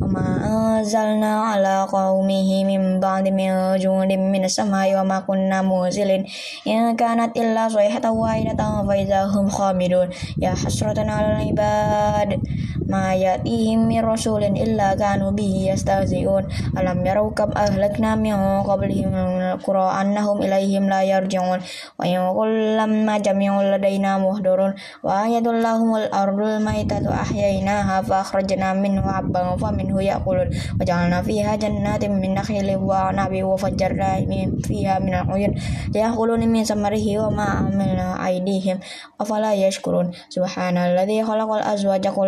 وما 0.00 0.26
أنزلنا 0.46 1.40
على 1.40 1.86
قومه 1.92 2.64
من 2.64 3.00
بعد 3.00 3.28
من 3.28 3.76
جند 3.76 4.12
من 4.12 4.44
السماء 4.44 5.00
وما 5.00 5.20
كنا 5.20 5.62
منزلين 5.62 6.24
إن 6.66 6.96
كانت 6.96 7.36
إلا 7.36 7.68
صيحة 7.68 8.10
واحدة 8.10 8.82
فإذا 8.88 9.20
هم 9.24 9.48
خامدون 9.48 10.08
يا 10.38 10.50
حسرة 10.50 10.98
على 11.10 11.26
العباد 11.26 12.40
ما 12.89 13.13
يأتيهم 13.13 13.87
من 13.87 14.05
رسول 14.05 14.43
إلا 14.43 14.95
كانوا 14.95 15.31
به 15.31 15.53
يستهزئون 15.73 16.43
ألم 16.77 17.05
يروا 17.05 17.31
كم 17.31 17.49
أهلكنا 17.57 18.15
من 18.15 18.63
قبلهم 18.63 19.11
من 19.11 19.41
القرى 19.41 19.87
أنهم 20.01 20.37
إليهم 20.41 20.89
لا 20.89 21.03
يرجعون 21.03 21.59
وإن 21.99 22.33
كلما 22.33 23.17
جميع 23.17 23.61
لدينا 23.75 24.17
مهدرون 24.17 24.73
وآية 25.03 25.39
لهم 25.39 25.95
الأرض 25.95 26.39
الميتة 26.39 27.13
أحييناها 27.13 28.01
فأخرجنا 28.01 28.73
منه 28.73 29.11
حبا 29.11 29.55
فمنه 29.57 30.01
يأكلون 30.01 30.49
وجعلنا 30.81 31.21
فيها 31.21 31.55
جنات 31.55 32.05
من 32.05 32.33
نخيل 32.33 32.75
وعنب 32.75 33.43
وفجرنا 33.43 34.25
فيها 34.63 34.99
من 34.99 35.13
العيون 35.13 35.55
ليأكلون 35.93 36.47
من 36.47 36.63
ثمره 36.63 37.07
وما 37.27 37.43
عملنا 37.43 38.27
أيديهم 38.27 38.79
أفلا 39.21 39.53
يشكرون 39.53 40.11
سبحان 40.29 40.77
الذي 40.77 41.23
خلق 41.23 41.51
الأزواج 41.51 42.07
كل 42.07 42.27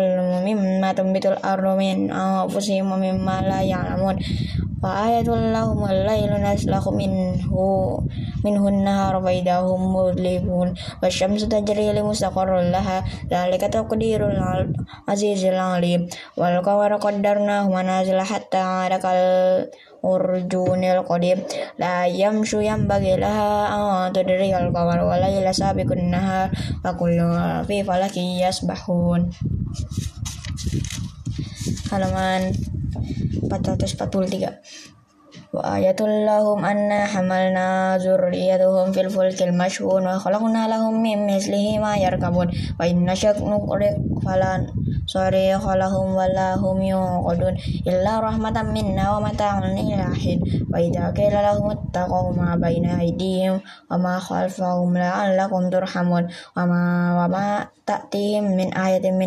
مما 0.52 0.92
تنبت 0.92 1.26
الأرض 1.26 1.66
من 1.78 2.10
أنفسهم 2.10 2.92
ومما 2.92 3.36
لا 3.42 3.60
يعلمون 3.62 4.16
وآية 4.82 5.26
لهم 5.26 5.84
الليل 5.90 6.30
نسلخ 6.42 6.88
منه 6.88 7.50
منه 8.44 8.68
النهار 8.68 9.22
فإذا 9.22 9.56
هم 9.58 9.94
مظلمون 9.96 10.74
والشمس 11.02 11.48
تجري 11.48 11.92
لمستقر 11.92 12.60
لها 12.60 13.04
ذلك 13.30 13.60
تقدير 13.60 14.20
العزيز 14.30 15.44
العليم 15.44 16.08
والقمر 16.36 16.96
قدرناه 16.96 17.68
منازل 17.68 18.20
حتى 18.20 18.56
عاد 18.58 18.92
كالأرجون 19.02 20.84
القديم 20.84 21.38
لا 21.78 22.06
يمشي 22.06 22.66
ينبغي 22.66 23.16
لها 23.16 23.50
أن 23.74 24.12
تدري 24.12 24.56
القمر 24.56 24.98
والليل 25.04 25.54
سابق 25.54 25.92
النهار 25.92 26.50
وكل 26.84 27.18
في 27.66 27.84
فلك 27.84 28.16
يسبحون 28.16 29.30
halaman 31.91 32.53
443 33.49 35.02
wa 35.53 35.77
ayatul 35.77 36.25
lahum 36.25 36.65
anna 36.65 37.05
hamalna 37.05 37.93
zurriyatuhum 38.01 38.89
fil 38.89 39.05
fulkil 39.05 39.53
mashhun 39.53 40.01
wa 40.01 40.17
khalaqna 40.17 40.65
lahum 40.65 40.97
min 40.97 41.29
mislihi 41.29 41.77
ma 41.77 41.93
yarkabun 41.93 42.49
wa 42.49 42.81
inna 42.89 43.13
syak 43.13 43.37
nuqrik 43.37 44.01
falan 44.25 44.65
sorry 45.05 45.53
khalahum 45.53 46.17
wala 46.17 46.57
hum 46.57 46.81
yuqadun 46.81 47.53
illa 47.85 48.17
rahmatan 48.17 48.73
minna 48.73 49.13
wa 49.13 49.29
mata'un 49.29 49.77
ilahin 49.77 50.41
wa 50.73 50.81
idza 50.81 51.13
qila 51.13 51.45
lahum 51.45 51.69
ittaqu 51.77 52.33
ma 52.33 52.57
baina 52.57 52.97
aydihim 52.97 53.61
wa 53.61 53.93
ma 54.01 54.17
khalfahum 54.17 54.97
la'allakum 54.97 55.69
turhamun 55.69 56.33
wa 56.57 56.65
ma 56.65 56.81
wa 57.13 57.25
ma 57.29 57.61
ta'tihim 57.85 58.57
min 58.57 58.73
ayatin 58.73 59.21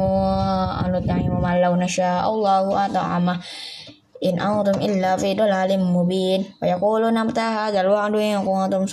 anut'imu 0.86 1.42
ma 1.42 1.58
law 1.58 1.76
nasha 1.76 2.22
Allahu 2.22 2.76
at'ama 2.78 3.42
in 4.22 4.36
antum 4.36 4.82
illa 4.84 5.16
fi 5.18 5.34
dhalalin 5.34 5.80
mubin 5.80 6.44
wa 6.60 6.68
yaquluna 6.68 7.24
mata 7.24 7.72
hadzal 7.72 7.88
wa'du 7.88 8.20
in 8.20 8.44
kuntum 8.46 8.88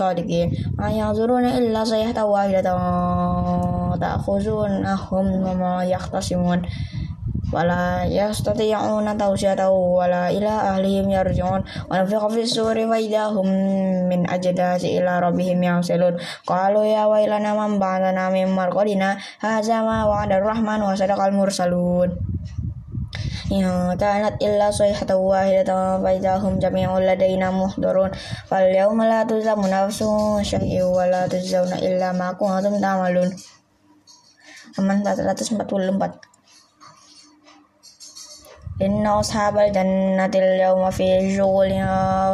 wala 7.57 8.05
ya 8.05 8.29
stati 8.37 8.69
yang 8.69 9.01
una 9.01 9.17
tahu 9.17 9.33
sih 9.33 9.49
tahu. 9.57 9.97
Wala 10.05 10.29
ila 10.29 10.77
ahlihim 10.77 11.09
yarji'un. 11.09 11.65
Wa 11.89 12.05
nafiqa 12.05 12.29
fi 12.29 12.45
suri 12.45 12.85
wa 12.85 13.01
idahum 13.01 13.49
min 14.13 14.29
ajdasi 14.29 15.01
ila 15.01 15.33
yang 15.41 15.81
seluruh 15.81 16.21
kalau 16.45 16.85
ya 16.85 17.09
wailana 17.09 17.57
nama 17.57 17.65
ba'athana 17.81 18.29
nami 18.29 18.45
marqadina 18.45 19.17
hazama 19.41 19.87
ma 19.87 20.11
wa'ada 20.11 20.43
rahman 20.45 20.85
wa 20.85 20.93
kalmur 20.93 21.49
mursalun. 21.49 22.13
Yang 23.47 23.97
kanat 24.03 24.35
illa 24.43 24.69
sayhatan 24.75 25.23
wahidatan 25.23 26.03
faidahum 26.03 26.59
jami'un 26.59 27.07
ladaina 27.07 27.55
muhdurun 27.55 28.11
fal 28.51 28.67
yawma 28.67 29.07
la 29.07 29.21
tuzamu 29.23 29.71
nafsun 29.71 30.43
syai'un 30.43 30.91
wa 30.91 31.07
la 31.07 31.31
tuzawna 31.31 31.79
illa 31.81 32.11
ma 32.13 32.35
kuntum 32.35 32.83
ta'malun. 32.83 33.31
Aman 34.77 35.01
444 35.01 36.36
Inna 38.77 39.25
ashabal 39.25 39.73
jannatil 39.73 40.61
yawma 40.61 40.93
fi 40.93 41.25
syughulin 41.33 41.81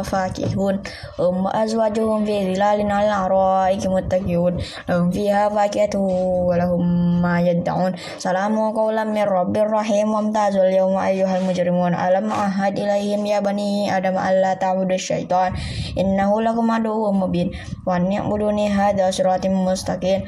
fakihun 0.03 0.83
Hum 1.15 1.47
azwajuhum 1.47 2.27
fi 2.27 2.51
zilalin 2.51 2.91
ala 2.91 3.31
araiki 3.31 3.87
muttaqiyun 3.87 4.59
Lahum 4.83 5.07
fiha 5.07 5.47
fakihatu 5.47 6.03
wa 6.03 6.59
lahum 6.59 6.83
ma 7.23 7.39
yadda'un 7.39 7.95
Salamu 8.19 8.75
qawlan 8.75 9.15
min 9.15 9.23
rabbir 9.23 9.71
rahim 9.71 10.11
Wamtazul 10.11 10.67
yawma 10.67 11.07
ayyuhal 11.15 11.47
mujrimun 11.47 11.95
Alam 11.95 12.27
ahad 12.27 12.75
ilayhim 12.75 13.23
ya 13.23 13.39
bani 13.39 13.87
adam 13.87 14.19
alla 14.19 14.59
ta'budu 14.59 14.99
syaitan 14.99 15.55
Innahu 15.95 16.43
lakum 16.43 16.67
aduwwum 16.67 17.23
mubin 17.23 17.55
Wa 17.87 17.95
ni'buduni 18.03 18.67
hadha 18.67 19.15
siratim 19.15 19.63
mustaqim 19.63 20.27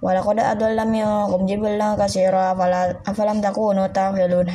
Walaqad 0.00 0.40
adalla 0.40 0.88
minkum 0.88 1.44
jibilan 1.44 1.92
kasira, 2.00 2.56
afala 2.56 2.96
afalam 3.04 3.44
takunu 3.44 3.84
taqilun 3.92 4.48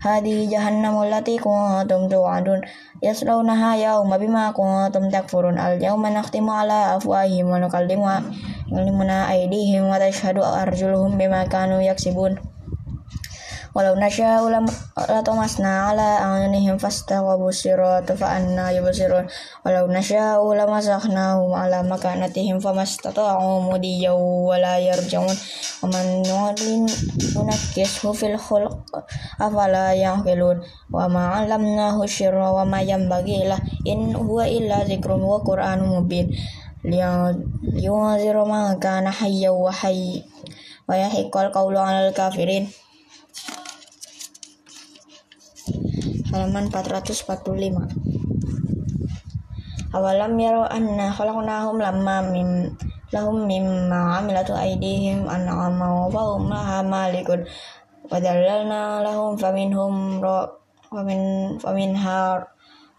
hadi 0.00 0.48
jahannamul 0.48 1.04
lati 1.04 1.36
kuntum 1.36 2.08
tu'adun 2.08 2.64
yaslawnaha 3.04 3.76
yawma 3.76 4.16
bima 4.16 4.56
kuntum 4.56 5.12
takfurun 5.12 5.60
al 5.60 5.76
yawma 5.76 6.08
nakhtimu 6.08 6.48
ala 6.48 6.96
afwahihim 6.96 7.52
wa 7.52 7.60
nukallimu 7.60 8.08
nukallimuna 8.72 9.28
aydihim 9.28 9.84
wa 9.84 10.00
tashhadu 10.00 10.40
arjuluhum 10.40 11.20
bima 11.20 11.44
kanu 11.44 11.84
yaksibun 11.84 12.40
walau 13.70 13.94
nasya 13.94 14.42
ulam 14.42 14.66
atau 14.98 15.34
masna 15.38 15.94
ala 15.94 16.42
anihim 16.42 16.74
fastaqabu 16.76 17.54
sirata 17.54 18.18
fa 18.18 18.38
anna 18.38 18.74
yubsirun. 18.74 19.30
Walau 19.62 19.86
nasya 19.86 20.42
ulam 20.42 20.70
masakhnahum 20.74 21.54
ala 21.54 21.86
makanatihim 21.86 22.58
famastata'u 22.58 23.62
mudiyaw 23.70 24.18
wala 24.18 24.82
yarjaun 24.82 25.30
wa 25.82 25.86
man 25.86 26.26
nu'lin 26.26 26.90
nunakkishu 27.36 28.10
fil 28.10 28.34
khulq 28.34 28.74
afala 29.38 29.94
yaqilun. 29.94 30.62
Wa 30.90 31.06
ma 31.06 31.38
'allamnahu 31.38 32.02
wa 32.04 32.64
ma 32.66 32.82
yanbaghi 32.82 33.46
in 33.86 34.12
huwa 34.14 34.50
illa 34.50 34.82
dzikrun 34.82 35.22
wa 35.22 35.38
qur'anun 35.46 36.02
mubin. 36.02 36.34
Liyunziru 36.80 38.48
man 38.48 38.80
kana 38.80 39.12
hayyan 39.12 39.52
wa 39.52 39.68
hayy 39.68 40.24
wa 40.88 40.96
yahiqqal 40.96 41.52
qawlu 41.52 41.76
'alal 41.76 42.08
kafirin 42.16 42.72
halaman 46.30 46.70
445 46.70 48.20
awalam 49.90 50.32
yaro 50.38 50.62
anna 50.70 51.10
khalaqnahum 51.10 51.82
lamma 51.82 52.22
mim 52.30 52.70
lahum 53.10 53.42
mimma 53.42 54.22
amilatu 54.22 54.54
aydihim 54.54 55.26
an'ama 55.26 56.06
wa 56.06 56.22
hum 56.38 56.46
laha 56.46 56.78
malikun. 56.86 57.42
Wa 58.06 58.22
dallalna 58.22 59.02
lahum 59.02 59.34
faminhum 59.34 60.22
ra 60.22 60.46
famin 60.86 61.58
faminha 61.58 62.38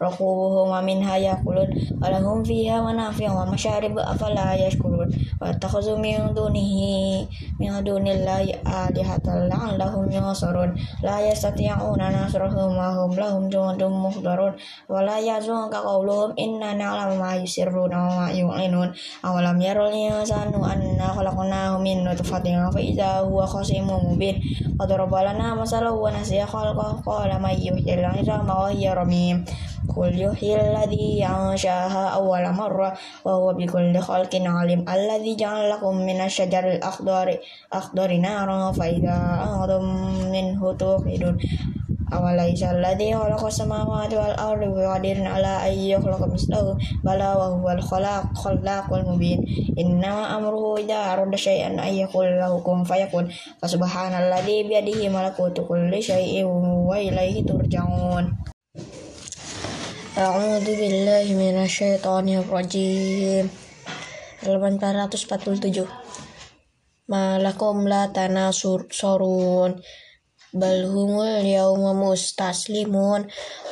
raqubuhum 0.04 0.68
wa 0.68 0.84
minha 0.84 1.16
yakulun. 1.16 1.72
Wa 1.96 2.12
fiha 2.44 2.84
manafi'u 2.84 3.32
wa 3.32 3.48
masyarib 3.48 3.96
afala 3.96 4.60
yashkurun 4.60 4.91
wa 5.01 5.53
takhuzu 5.57 5.97
min 5.99 6.33
dunihi 6.33 7.25
min 7.59 7.73
dunillahi 7.85 8.63
alihatan 8.65 9.49
la'allahum 9.49 10.09
yansurun 10.09 10.77
la 11.03 11.21
yastati'una 11.25 12.13
nasrahum 12.13 12.77
wa 12.77 12.93
hum 12.95 13.13
lahum 13.17 13.45
jundun 13.49 13.93
muhdarun 13.93 14.55
wa 14.89 15.01
la 15.03 15.17
yazunka 15.21 15.81
qawluhum 15.81 16.37
inna 16.37 16.77
na'lamu 16.77 17.21
ma 17.21 17.37
yusirruna 17.37 17.97
wa 17.97 18.11
ma 18.17 18.27
yu'linun 18.33 18.93
awalam 19.25 19.59
yarul 19.61 19.93
insanu 19.93 20.61
anna 20.63 21.13
khalaqnahu 21.13 21.81
min 21.81 22.05
nutfatin 22.05 22.61
fa 22.73 22.81
idza 22.81 23.25
huwa 23.25 23.49
khasimun 23.49 24.13
mubin 24.13 24.41
qad 24.77 24.91
rabbana 24.93 25.57
masalan 25.57 25.95
wa 25.97 26.13
nasiya 26.13 26.45
khalqahu 26.49 27.03
qala 27.05 27.41
may 27.41 27.57
yuhyil 27.57 28.05
'idama 28.05 28.67
wa 28.67 28.69
hiya 28.71 28.97
ramim 28.97 29.45
قل 29.87 30.19
يحيي 30.19 30.61
الذي 30.61 31.27
أنشأها 31.27 32.09
أول 32.19 32.53
مرة 32.53 32.93
وهو 33.25 33.55
بكل 33.55 33.99
خلق 34.01 34.33
عليم 34.35 34.85
الذي 34.91 35.37
جعل 35.37 35.71
لكم 35.71 35.97
من 35.97 36.21
الشجر 36.21 36.65
الأخضر 36.73 37.39
أخضر 37.73 38.13
نارا 38.17 38.73
فإذا 38.73 39.17
أنتم 39.47 39.85
منه 40.33 40.73
توقدون 40.73 41.39
أوليس 42.13 42.63
الذي 42.63 43.15
خلق 43.15 43.45
السماوات 43.47 44.15
والأرض 44.15 44.63
بقادر 44.75 45.17
على 45.27 45.53
أن 45.69 45.75
يخلق 45.79 46.27
مثله 46.27 46.79
بلى 47.05 47.29
وهو 47.39 47.71
الخلاق 47.71 48.25
خلاق 48.35 48.95
المبين 48.95 49.39
إنما 49.79 50.39
أمره 50.39 50.79
إذا 50.79 50.95
أراد 50.95 51.35
شيئا 51.35 51.89
أن 51.89 51.95
يقول 51.95 52.27
له 52.27 52.61
كن 52.61 52.85
فيكون 52.85 53.29
فسبحان 53.63 54.13
الذي 54.23 54.63
بيده 54.63 55.09
ملكوت 55.09 55.61
كل 55.61 56.03
شيء 56.03 56.45
وإليه 56.89 57.45
ترجعون 57.47 58.37
A'udzu 60.17 60.73
billahi 60.81 61.37
minasyaitonir 61.37 62.49
rajim. 62.49 63.53
Halaman 63.53 63.60
447. 64.44 65.88
Malakum 67.08 67.88
la 67.92 68.08
tanasurun 68.16 69.72
bal 70.52 70.84
humul 70.84 71.40
yawma 71.48 71.96
mustaslimun 71.96 73.24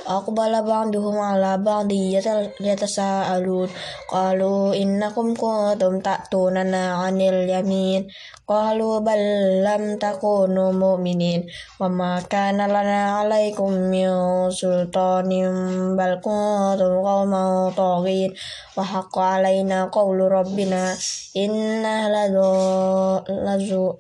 aqbala 0.08 0.64
ba'duhum 0.64 1.20
ala 1.20 1.60
ba'di 1.60 2.16
yatasaalun 2.64 3.68
qalu 4.08 4.72
innakum 4.72 5.36
kuntum 5.36 6.00
ta'tunana 6.00 7.04
'anil 7.04 7.44
yamin. 7.52 8.08
Qalu 8.48 9.04
bal 9.06 9.24
lam 9.62 10.00
takunu 10.00 10.72
mu'minin. 10.72 11.46
Wa 11.78 11.92
ma 11.92 12.24
kana 12.32 12.66
lana 12.72 13.28
'alaikum 13.28 13.92
min 13.92 14.48
sultanin 14.50 16.00
bal 16.00 16.24
kuntum 16.24 17.04
qauman 17.04 17.76
taghin 17.76 18.32
wa 18.80 18.84
haqqa 18.88 19.44
'alaina 19.44 19.92
qawlu 19.92 20.32
rabbina 20.32 20.96
inna 21.36 22.08
ladu 22.08 24.00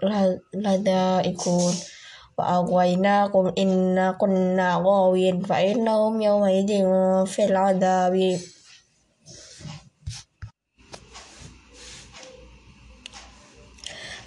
ladaikun 0.65 1.98
وأغويناكم 2.39 3.51
إنا 3.57 4.11
كنا 4.15 4.79
غاوين 4.85 5.43
فإنهم 5.43 6.21
يومئذ 6.21 6.71
في 7.27 7.41
العذاب. 7.45 8.15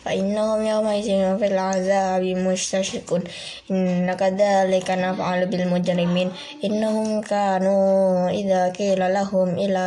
فإنهم 0.05 0.61
يومئذ 0.67 1.09
في 1.39 1.47
العذاب 1.47 2.23
مشتركون 2.23 3.23
إن 3.71 4.13
كذلك 4.13 4.89
نفعل 4.91 5.41
بالمجرمين. 5.47 6.29
إنهم 6.65 7.21
كانوا 7.21 8.29
إذا 8.31 8.63
قيل 8.77 9.01
لهم 9.15 9.49
إلى 9.57 9.87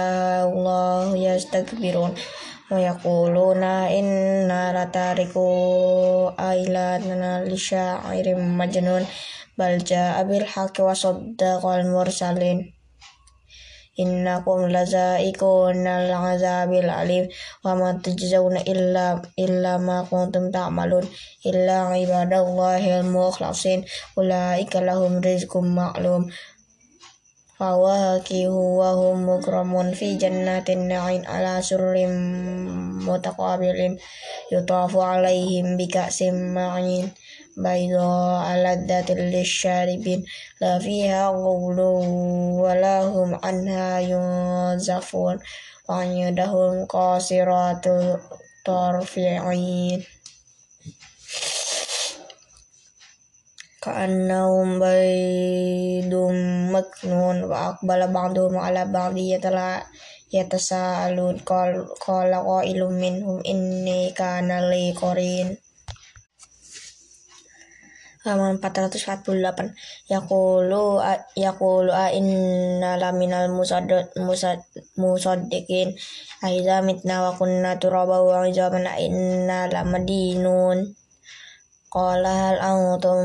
الله 0.49 1.17
يستكبرون. 1.17 2.11
Moyako 2.65 3.29
Luna 3.29 3.93
in 3.93 4.49
narata 4.49 5.13
latariku 5.13 6.33
Aila 6.33 6.97
nanalisha 6.97 8.01
syairim 8.01 8.57
majnun 8.57 9.05
balja 9.53 9.85
jaa 10.17 10.25
bil 10.25 10.41
haqqi 10.53 10.81
wa 10.81 10.97
saddaqal 10.97 11.85
mursalin 11.85 12.73
innakum 14.01 14.65
lazaikuna 14.73 16.09
al-azabil 16.09 16.89
alim 16.89 17.29
wa 17.63 17.77
ma 17.77 17.89
illa 18.73 19.21
illa 19.37 19.73
ma 19.77 19.97
kuntum 20.09 20.49
ta'malun 20.49 21.05
illa 21.45 21.93
ibadallahi 21.93 22.97
al-mukhlasin 22.99 23.85
ula 24.17 24.57
ikalahum 24.57 25.21
rizqum 25.21 25.69
maklum 25.69 26.33
فواكه 27.58 28.48
وهم 28.48 29.28
مكرمون 29.28 29.92
في 29.92 30.16
جنات 30.16 30.70
النعيم 30.70 31.22
على 31.26 31.62
سرر 31.62 32.06
متقابل 33.08 33.98
يطاف 34.52 34.96
عليهم 34.96 35.76
بكأس 35.76 36.22
معين 36.22 37.10
بيضاء 37.56 38.56
لذة 38.56 39.12
للشاربين 39.12 40.24
لا 40.60 40.78
فيها 40.78 41.28
غول 41.28 41.80
ولا 42.60 43.02
هم 43.02 43.40
عنها 43.44 44.00
ينزفون 44.00 45.38
وعندهم 45.88 46.84
قاصرات 46.84 47.86
الطرف 47.86 49.18
عين 49.18 50.04
كأنهم 53.84 54.78
بيض 54.80 56.14
مكنون 56.74 57.44
وأقبل 57.44 58.00
بعضهم 58.12 58.58
على 58.58 58.84
بعض 58.84 59.14
يتساءلون 60.32 61.36
قال 61.38 61.86
قائل 62.06 62.80
منهم 62.84 63.42
إني 63.46 64.10
كان 64.10 64.70
لي 64.70 64.92
قرين 64.92 65.56
halaman 68.20 68.60
448 68.60 70.12
yaqulu 70.12 71.00
yaqulu 71.40 71.88
a 71.88 72.12
inna 72.12 73.00
laminal 73.00 73.48
musad 73.48 73.88
musad 74.20 74.60
musaddiqin 75.00 75.96
aiza 76.44 76.84
mitna 76.84 77.24
wa 77.24 77.32
kunna 77.32 77.80
turaba 77.80 78.20
wa 78.20 78.44
izaman 78.44 78.84
inna 79.00 79.72
lamadinun 79.72 80.78
qala 81.95 82.31
hal 82.41 82.57
antum 82.59 83.23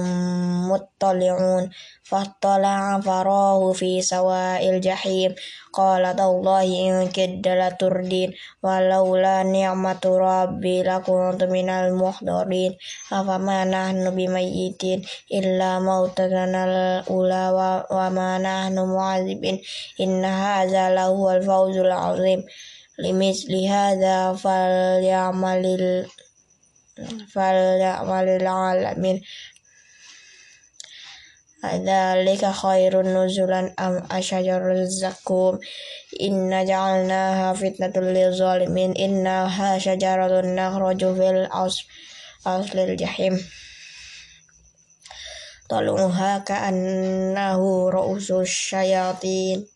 muttali'un? 0.70 1.64
Fattala'a 2.10 2.98
farahu 3.06 3.70
fi 3.80 4.02
sawa'il 4.02 4.78
jahim. 4.86 5.30
Qala 5.74 6.10
tallahi 6.14 6.86
in 6.86 6.96
kidda 7.14 7.54
laturdin 7.54 8.30
walaula 8.62 9.46
ni'matu 9.46 10.18
rabbi 10.18 10.86
lakuntu 10.86 11.46
minal 11.54 11.90
muhdarin. 11.94 12.74
Afama 13.10 13.66
nahnu 13.74 14.10
bimayyitin 14.14 15.06
illa 15.30 15.82
mautanal 15.86 17.06
ula 17.06 17.44
wa, 17.54 17.70
wa 17.86 18.06
ma 18.10 18.30
nahnu 18.38 18.86
mu'adzibin. 18.90 19.62
Inna 20.02 20.30
hadza 20.42 20.94
lahuwal 20.94 21.42
fawzul 21.46 21.90
azim. 21.90 22.42
Limisli 23.02 23.70
فليعمل 27.32 28.28
العالمين. 28.28 29.22
أذلك 31.64 32.50
خير 32.50 33.02
نزلا 33.02 33.74
أم 33.78 34.06
أشجر 34.10 34.72
الزكوم 34.72 35.58
إنا 36.20 36.64
جعلناها 36.64 37.52
فتنة 37.52 37.92
للظالمين. 37.96 38.96
إنها 38.96 39.78
شجرة 39.78 40.40
نخرج 40.40 41.14
في 41.14 41.30
الأصل 41.30 41.84
أصل 42.46 42.78
الجحيم. 42.78 43.44
طلعها 45.70 46.38
كأنه 46.38 47.90
رؤوس 47.90 48.30
الشياطين. 48.30 49.66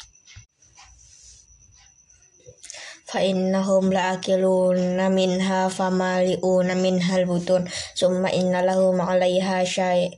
فإنهم 3.13 3.93
لآكلون 3.93 5.11
منها 5.11 5.67
فمالئون 5.67 6.77
منها 6.77 7.17
البطون 7.17 7.65
ثم 7.97 8.25
إن 8.25 8.65
لهم 8.65 9.01
عليها 9.01 9.63
شيء 9.63 10.11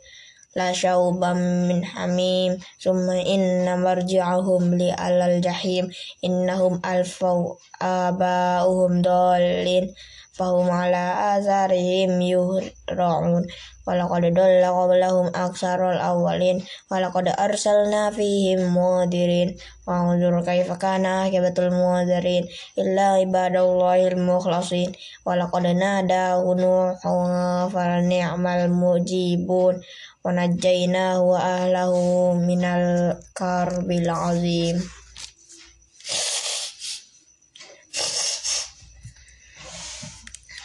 لا 0.56 0.74
شوبا 0.74 1.34
من 1.34 1.86
حميم 1.86 2.58
ثم 2.84 3.10
إن 3.10 3.82
مرجعهم 3.84 4.74
لألى 4.76 5.26
الجحيم 5.36 5.90
إنهم 6.26 6.82
ألفوا 6.86 7.56
آباؤهم 7.82 9.02
ضالين 9.02 9.94
fahum 10.37 10.69
ala 10.69 11.35
azarihim 11.35 12.21
yuhra'un 12.21 13.43
walaqad 13.89 14.25
dalla 14.37 14.69
qablahum 14.69 15.27
aksarul 15.33 15.97
awwalin 15.97 16.61
walaqad 16.93 17.33
arsalna 17.33 18.13
fihim 18.13 18.69
mudirin 18.69 19.57
wa 19.89 20.13
unzur 20.13 20.37
kaifa 20.45 20.77
kana 20.77 21.27
akibatul 21.27 21.73
mudirin 21.73 22.45
illa 22.77 23.17
ibadallahil 23.25 24.21
mukhlasin 24.21 24.93
walaqad 25.25 25.73
nada 25.73 26.37
nuhun 26.45 26.93
fal 27.73 27.95
ni'mal 28.05 28.69
mujibun 28.69 29.81
Wanajjainahu 30.27 31.23
wa 31.23 31.39
ahlahu 31.39 32.35
minal 32.43 33.15
karbil 33.31 34.11
azim 34.11 34.83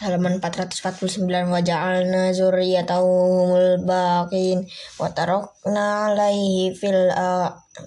halaman 0.02 0.42
449 0.42 1.54
wa 1.54 1.60
ja'alna 1.62 2.34
zurriyatahu 2.34 3.06
humul 3.06 3.70
baqin 3.86 4.66
wa 4.98 5.08
tarakna 5.14 6.10
alaihi 6.10 6.74
fil 6.74 7.08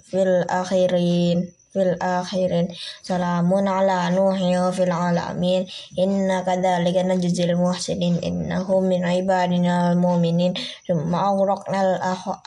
fil 0.08 0.42
akhirin 0.48 1.52
fil 1.76 1.92
akhirin. 2.00 2.72
Salamun 3.04 3.68
ala 3.68 4.08
nuhi 4.08 4.56
wa 4.56 4.72
fil 4.72 4.88
alamin. 4.88 5.68
Inna 6.00 6.40
kadzalika 6.40 7.04
najzil 7.04 7.52
muhsinin. 7.60 8.16
Innahu 8.24 8.80
min 8.80 9.04
ibadina 9.04 9.92
al 9.92 10.00
mu'minin 10.00 10.56
thumma 10.88 11.28
aghraqna 11.28 11.78
al 11.84 11.92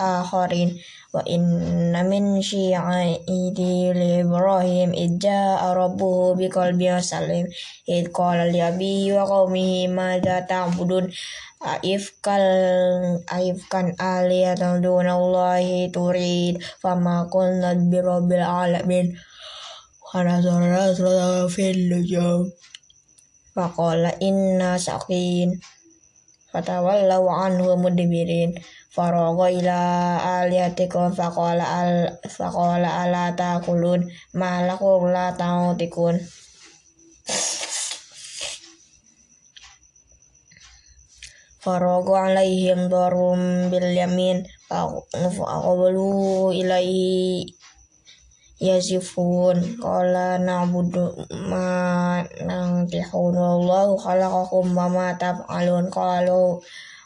akharin. 0.01 0.81
Wa 1.13 1.21
inna 1.29 2.01
min 2.01 2.41
syi'ati 2.41 3.93
li 3.93 4.09
ibrahim. 4.25 4.97
Idja 4.97 5.61
rabbuhu 5.77 6.33
biqalbin 6.41 6.97
salim. 7.05 7.45
Id 7.85 8.09
qala 8.09 8.49
li 8.49 8.57
abihi 8.65 9.13
wa 9.13 9.29
qaumihi 9.29 9.85
madza 9.93 10.41
ta'budun 10.49 11.13
aifkal 11.59 12.47
aifkan 13.27 13.91
aliyatan 13.99 14.79
dunallahi 14.79 15.91
turid 15.91 16.63
fama 16.81 17.27
kunna 17.27 17.75
birabbil 17.75 18.43
alamin. 18.43 19.19
Wa 20.07 20.23
nazara 20.23 20.95
fil 21.51 21.91
nujum. 21.91 22.47
Faqala 23.53 24.15
inna 24.23 24.79
saqin. 24.79 25.59
Fatawallaw 26.49 27.27
anhu 27.45 27.75
mudbirin. 27.77 28.55
Faragha 28.89 29.47
ila 29.53 29.79
aliyatikum 30.41 31.13
faqala 31.13 31.61
al 31.61 31.93
faqala 32.25 33.05
ala 33.05 33.35
taqulun. 33.35 34.07
Ma 34.33 34.63
lakum 34.65 35.11
la 35.11 35.35
ta'tikun 35.35 36.17
farogo 36.17 37.68
alaihim 41.65 42.87
darum 42.87 43.67
bil 43.67 43.89
yamin. 43.91 44.47
Faqabalu 44.69 46.55
ilaihi 46.55 47.51
yazifun. 48.63 49.79
Qala 49.79 50.39
na'budu 50.39 51.19
ma 51.51 52.23
nantihun 52.43 53.35
wallahu 53.35 53.99
khalaqakum 53.99 54.71
wa 54.75 54.87
ma 54.87 55.07
taf'alun 55.19 55.91
qalu 55.91 56.63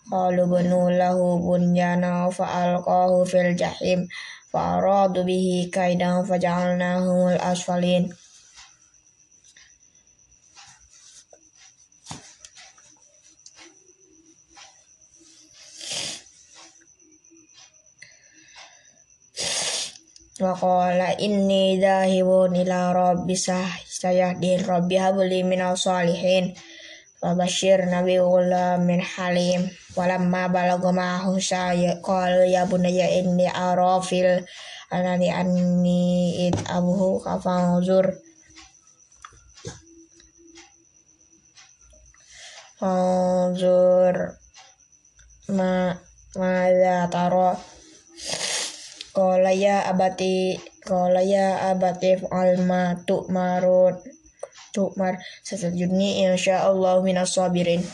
qalu 0.10 0.44
banu 0.46 0.92
lahu 0.94 1.42
bunyana 1.42 2.30
fa 2.30 2.46
alqahu 2.46 3.26
fil 3.26 3.58
jahim. 3.58 4.06
Fa 4.54 4.78
aradu 4.78 5.26
bihi 5.26 5.74
kaidan 5.74 6.22
faja'alnahum 6.26 7.34
al 7.42 7.58
asfalin 20.34 20.50
Waqala 20.50 21.14
inni 21.22 21.78
dahibun 21.78 22.58
ila 22.58 22.94
rabbi 22.94 23.38
sayahdin 23.38 24.66
rabbi 24.66 24.98
habli 24.98 25.46
minal 25.46 25.78
salihin. 25.78 26.58
Fabashir 27.22 27.86
nabi 27.86 28.18
min 28.82 29.00
halim. 29.00 29.70
Walamma 29.94 30.50
balagu 30.50 30.90
ma'ahu 30.90 31.38
saya 31.38 32.02
Qalu 32.02 32.50
ya 32.50 32.66
bunaya 32.66 33.06
inni 33.14 33.46
arafil 33.46 34.42
Anani 34.90 35.30
anni 35.30 36.50
id 36.50 36.58
abuhu 36.66 37.22
kafangzur 37.22 38.18
Fanzur 42.82 44.34
Ma 45.54 45.94
Mada 46.34 47.06
taro 47.14 47.54
Qala 49.14 49.54
ya 49.54 49.86
abati 49.86 50.58
Qala 50.82 51.22
ya 51.22 51.70
abati 51.70 52.18
alma 52.34 52.98
tu'marun 53.06 53.94
Tu'mar. 54.74 55.22
Sesejuni 55.46 56.26
insyaallah 56.26 57.06
minas 57.06 57.38
sabirin. 57.38 57.86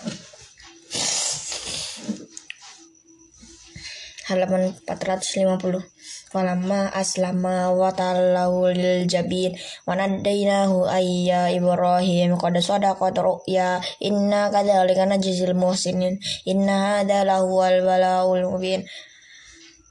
Halaman 4.31 4.71
450 4.87 5.83
Falamma 6.29 6.93
aslama 6.95 7.73
wa 7.75 7.91
tallahu 7.91 8.71
lil 8.71 9.03
jabin. 9.09 9.59
Wa 9.83 9.99
nadainahu 9.99 10.87
ayya 10.87 11.51
Ibrahim. 11.51 12.39
Qad 12.39 12.55
sadaqat 12.63 13.19
ru'ya. 13.19 13.83
Inna 13.99 14.47
kadzalika 14.47 15.03
najzil 15.03 15.51
muhsinin. 15.51 16.15
Inna 16.47 17.03
hadza 17.03 17.27
lahuwal 17.27 17.83
balaul 17.83 18.55
mubin 18.55 18.87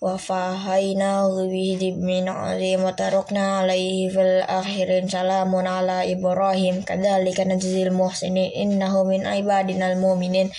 وفاهيناه 0.04 1.48
بذبح 1.52 2.08
عظيم 2.28 2.84
وتركنا 2.84 3.58
عليه 3.58 4.10
في 4.10 4.22
الآخرين 4.22 5.08
سلام 5.08 5.56
على 5.56 6.14
إبراهيم 6.14 6.82
كذلك 6.82 7.40
نجزي 7.40 7.84
المحسنين 7.84 8.52
إنه 8.52 9.04
من 9.04 9.28
عبادنا 9.28 9.94
المؤمنين 9.94 10.52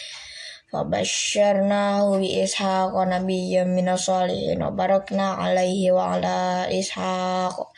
فبشرناه 0.72 2.18
بإسحاق 2.18 2.93
نبيا 2.97 3.64
من 3.64 3.89
الصالحين 3.89 4.62
وباركنا 4.62 5.30
عليه 5.30 5.93
وعلى 5.93 6.66
إسحاق 6.80 7.68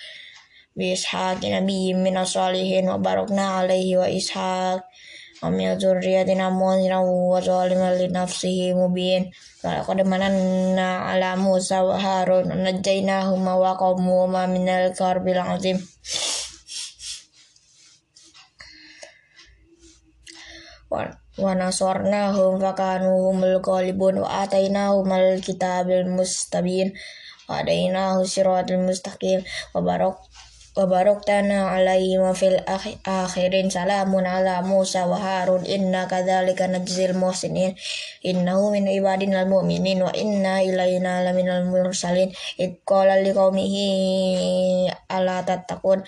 بإسحاق 0.76 1.44
نبي 1.44 1.94
من 1.94 2.16
الصالحين 2.16 2.88
وباركنا 2.90 3.46
عليه 3.48 3.96
وإسحاق 3.98 4.80
Om 5.41 5.57
yadhurriyatin 5.57 6.37
amunina 6.37 7.01
wa 7.01 7.41
zaliman 7.41 7.97
li 7.97 8.13
nafsihi 8.13 8.77
mubin. 8.77 9.33
Walakad 9.65 10.05
mananna 10.05 10.77
na 10.77 11.09
alamu 11.09 11.57
wa 11.57 11.97
Harun 11.97 12.45
Najainahuma 12.61 13.57
wa 13.57 13.73
qawmuhuma 13.73 14.45
minal 14.45 14.93
karbil 14.93 15.41
azim. 15.41 15.81
Wa 21.41 21.57
nasornahum 21.57 22.61
fakanu 22.61 23.33
humul 23.33 23.65
qalibun 23.65 24.21
wa 24.21 24.45
atainahumul 24.45 25.41
kitabil 25.41 26.05
mustabin. 26.05 26.93
Wa 27.49 27.65
adainahu 27.65 28.29
siratal 28.29 28.77
mustaqim. 28.85 29.41
Wa 29.73 29.81
barok 29.81 30.21
wa 30.71 30.87
barakna 30.87 31.75
alaihi 31.75 32.15
wa 32.15 32.31
fil 32.31 32.55
akhirin 33.03 33.67
salamun 33.67 34.23
ala 34.23 34.63
Musa 34.63 35.03
wa 35.03 35.19
Harun 35.19 35.67
inna 35.67 36.07
kadzalika 36.07 36.71
inna 36.71 37.11
muhsinin 37.11 37.75
innahu 38.23 38.71
min 38.71 38.87
ibadinal 38.87 39.51
mu'minin 39.51 39.99
wa 39.99 40.15
inna 40.15 40.63
ilaina 40.63 41.27
laminal 41.27 41.67
mursalin 41.67 42.31
iqala 42.55 43.19
liqaumihi 43.19 44.87
ala 45.11 45.43
tattaqun 45.43 46.07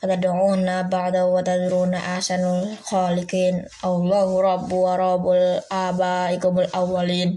atad'una 0.00 0.88
ba'da 0.88 1.28
wa 1.28 1.44
tadruna 1.44 2.16
ahsanul 2.16 2.80
khaliqin 2.88 3.68
Allahu 3.84 4.40
rabbu 4.40 4.76
wa 4.88 4.96
rabbul 4.96 5.60
abaikumul 5.68 6.70
awwalin 6.72 7.36